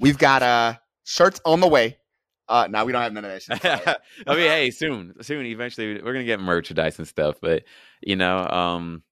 [0.00, 1.96] we've got uh shirts on the way
[2.48, 3.98] uh, now we don't have none of that shit.
[4.28, 7.38] I mean, hey, soon, soon, eventually, we're gonna get merchandise and stuff.
[7.42, 7.64] But
[8.00, 9.02] you know, um,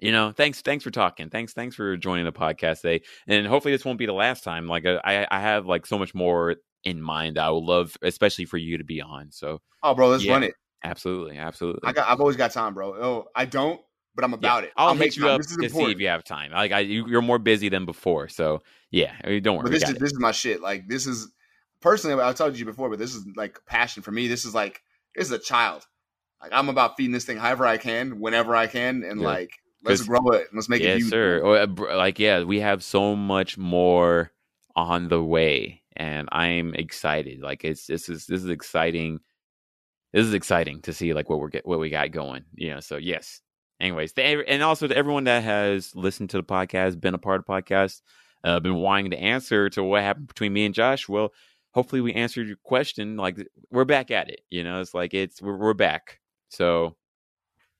[0.00, 1.28] you know, thanks, thanks for talking.
[1.28, 3.02] Thanks, thanks for joining the podcast today.
[3.28, 4.66] And hopefully, this won't be the last time.
[4.66, 7.38] Like, uh, I, I have like so much more in mind.
[7.38, 9.30] I would love, especially for you to be on.
[9.30, 10.54] So, oh, bro, let's yeah, run it.
[10.82, 11.82] Absolutely, absolutely.
[11.84, 12.94] I got, I've always got time, bro.
[12.94, 13.80] Oh, I don't,
[14.20, 14.72] but I'm about yeah, it.
[14.76, 15.40] I'll, I'll hit you time.
[15.40, 15.72] up to important.
[15.72, 16.52] see if you have time.
[16.52, 19.62] Like, I, you, are more busy than before, so yeah, don't worry.
[19.62, 19.98] But this is it.
[19.98, 20.60] this is my shit.
[20.60, 21.32] Like, this is
[21.80, 24.28] personally, I told you before, but this is like passion for me.
[24.28, 24.82] This is like
[25.16, 25.86] this is a child.
[26.42, 29.26] Like I'm about feeding this thing however I can, whenever I can, and yeah.
[29.26, 29.52] like
[29.84, 30.48] let's grow it.
[30.52, 31.00] Let's make it.
[31.00, 31.40] Yeah, sir.
[31.40, 34.30] Or, uh, like yeah, we have so much more
[34.76, 37.40] on the way, and I'm excited.
[37.40, 39.20] Like it's this is this is exciting.
[40.12, 42.44] This is exciting to see like what we're get what we got going.
[42.54, 43.40] You know, so yes.
[43.80, 47.46] Anyways, and also to everyone that has listened to the podcast, been a part of
[47.46, 48.02] the podcast,
[48.44, 51.08] uh, been wanting to answer to what happened between me and Josh.
[51.08, 51.32] Well,
[51.72, 53.16] hopefully we answered your question.
[53.16, 53.38] Like
[53.70, 54.42] we're back at it.
[54.50, 56.20] You know, it's like it's we're, we're back.
[56.50, 56.96] So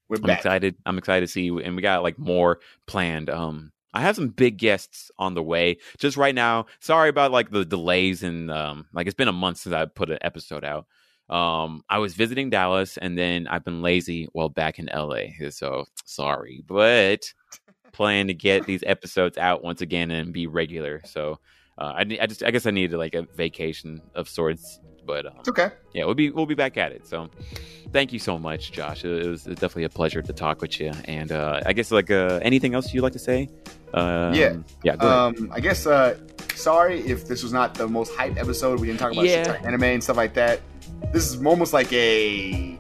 [0.09, 0.39] we're I'm back.
[0.39, 0.77] excited.
[0.87, 3.29] I'm excited to see, and we got like more planned.
[3.29, 5.79] Um, I have some big guests on the way.
[5.99, 9.59] Just right now, sorry about like the delays and um, like it's been a month
[9.59, 10.87] since I put an episode out.
[11.31, 15.49] Um, I was visiting Dallas, and then I've been lazy while back in LA.
[15.51, 17.33] So sorry, but
[17.93, 21.01] plan to get these episodes out once again and be regular.
[21.05, 21.39] So
[21.79, 25.33] uh, I, I just I guess I needed like a vacation of sorts, but um,
[25.39, 25.71] it's okay.
[25.95, 27.07] Yeah, we'll be we'll be back at it.
[27.07, 27.31] So,
[27.93, 29.05] thank you so much, Josh.
[29.05, 30.93] It was, definitely a pleasure to talk with you.
[31.05, 33.49] And uh, I guess like uh, anything else you'd like to say?
[33.95, 34.95] Um, yeah, yeah.
[34.95, 36.19] Um, I guess uh,
[36.55, 38.81] sorry if this was not the most hyped episode.
[38.81, 39.61] We didn't talk about yeah.
[39.65, 40.61] anime and stuff like that.
[41.13, 42.79] This is almost like a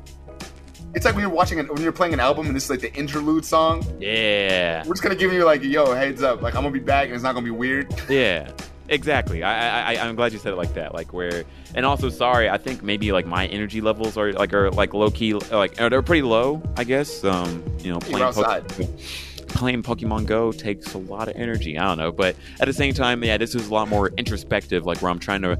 [0.94, 2.80] it's like when you're watching it when you're playing an album and this is like
[2.80, 3.84] the interlude song.
[4.01, 4.82] Yeah.
[4.84, 7.14] We're just gonna give you like, yo, heads up, like I'm gonna be back and
[7.14, 7.92] it's not gonna be weird.
[8.11, 8.51] Yeah.
[8.88, 9.44] Exactly.
[9.44, 10.94] I, I I'm glad you said it like that.
[10.94, 11.44] Like where,
[11.76, 12.51] and also sorry.
[12.51, 16.03] I think maybe like my energy levels are like are like low key like they're
[16.03, 16.61] pretty low.
[16.76, 17.22] I guess.
[17.22, 21.78] Um, you know, playing Pokemon, playing Pokemon Go takes a lot of energy.
[21.78, 24.84] I don't know, but at the same time, yeah, this is a lot more introspective.
[24.86, 25.57] Like where I'm trying to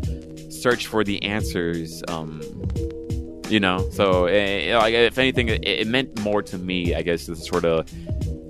[0.61, 2.03] search for the answers.
[2.09, 2.41] Um,
[3.49, 6.95] you know, so eh, like if anything, it, it meant more to me.
[6.95, 7.91] I guess to sort of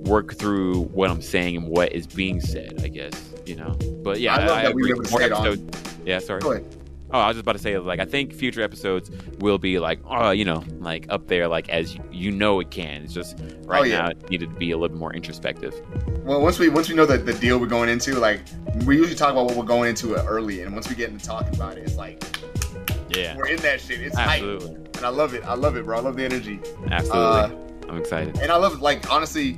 [0.07, 2.81] work through what I'm saying and what is being said.
[2.83, 3.13] I guess
[3.47, 3.77] you know.
[4.03, 5.71] But yeah, I love I that we said on.
[6.05, 6.65] Yeah, sorry.
[7.13, 9.99] Oh, I was just about to say, like, I think future episodes will be like,
[10.09, 13.03] oh, you know, like up there, like as you, know it can.
[13.03, 13.99] It's just oh, right Oh, yeah.
[14.03, 15.75] now it needed to be a little bit more introspective.
[16.25, 18.43] Well, once we once we know the, the deal we're going into, like
[18.85, 21.55] we usually talk about what we're going into early, and once we get into talking
[21.55, 22.23] about it, it's like
[23.09, 24.01] Yeah, we're in that shit.
[24.01, 25.45] It's hype, and I love it.
[25.45, 25.99] I love it, bro.
[25.99, 27.19] I love the energy, absolutely.
[27.19, 27.51] Uh,
[27.89, 28.39] I'm excited.
[28.39, 29.55] and I love like honestly,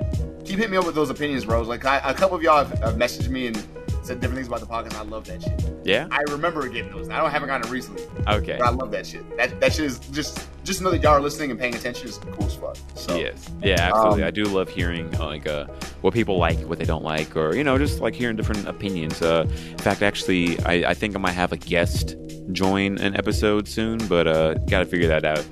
[0.46, 1.68] keep hitting me up with those opinions, bros.
[1.68, 3.56] Like I, a couple of y'all have, have messaged me and
[4.02, 4.94] said different things about the podcast.
[4.98, 5.60] I love that shit.
[5.84, 6.08] Yeah.
[6.10, 7.08] I remember getting those.
[7.08, 8.56] I don't haven't gotten it recently, Okay.
[8.58, 9.36] but I love that shit.
[9.36, 12.18] That that shit is just just know that y'all are listening and paying attention is
[12.18, 12.76] cool as fuck.
[12.94, 13.48] So Yes.
[13.62, 14.22] Yeah, absolutely.
[14.22, 15.66] Um, I do love hearing uh, like uh,
[16.02, 19.20] what people like, what they don't like, or you know, just like hearing different opinions.
[19.22, 22.16] Uh, in fact, actually, I, I think I might have a guest
[22.52, 25.44] join an episode soon, but uh, got to figure that out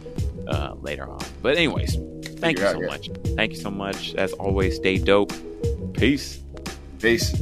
[0.49, 1.21] uh, later on.
[1.43, 1.97] But anyways,
[2.41, 3.11] thank you so out, much.
[3.37, 4.15] Thank you so much.
[4.17, 5.33] As always, stay dope.
[5.95, 6.41] Peace.
[7.01, 7.35] peace.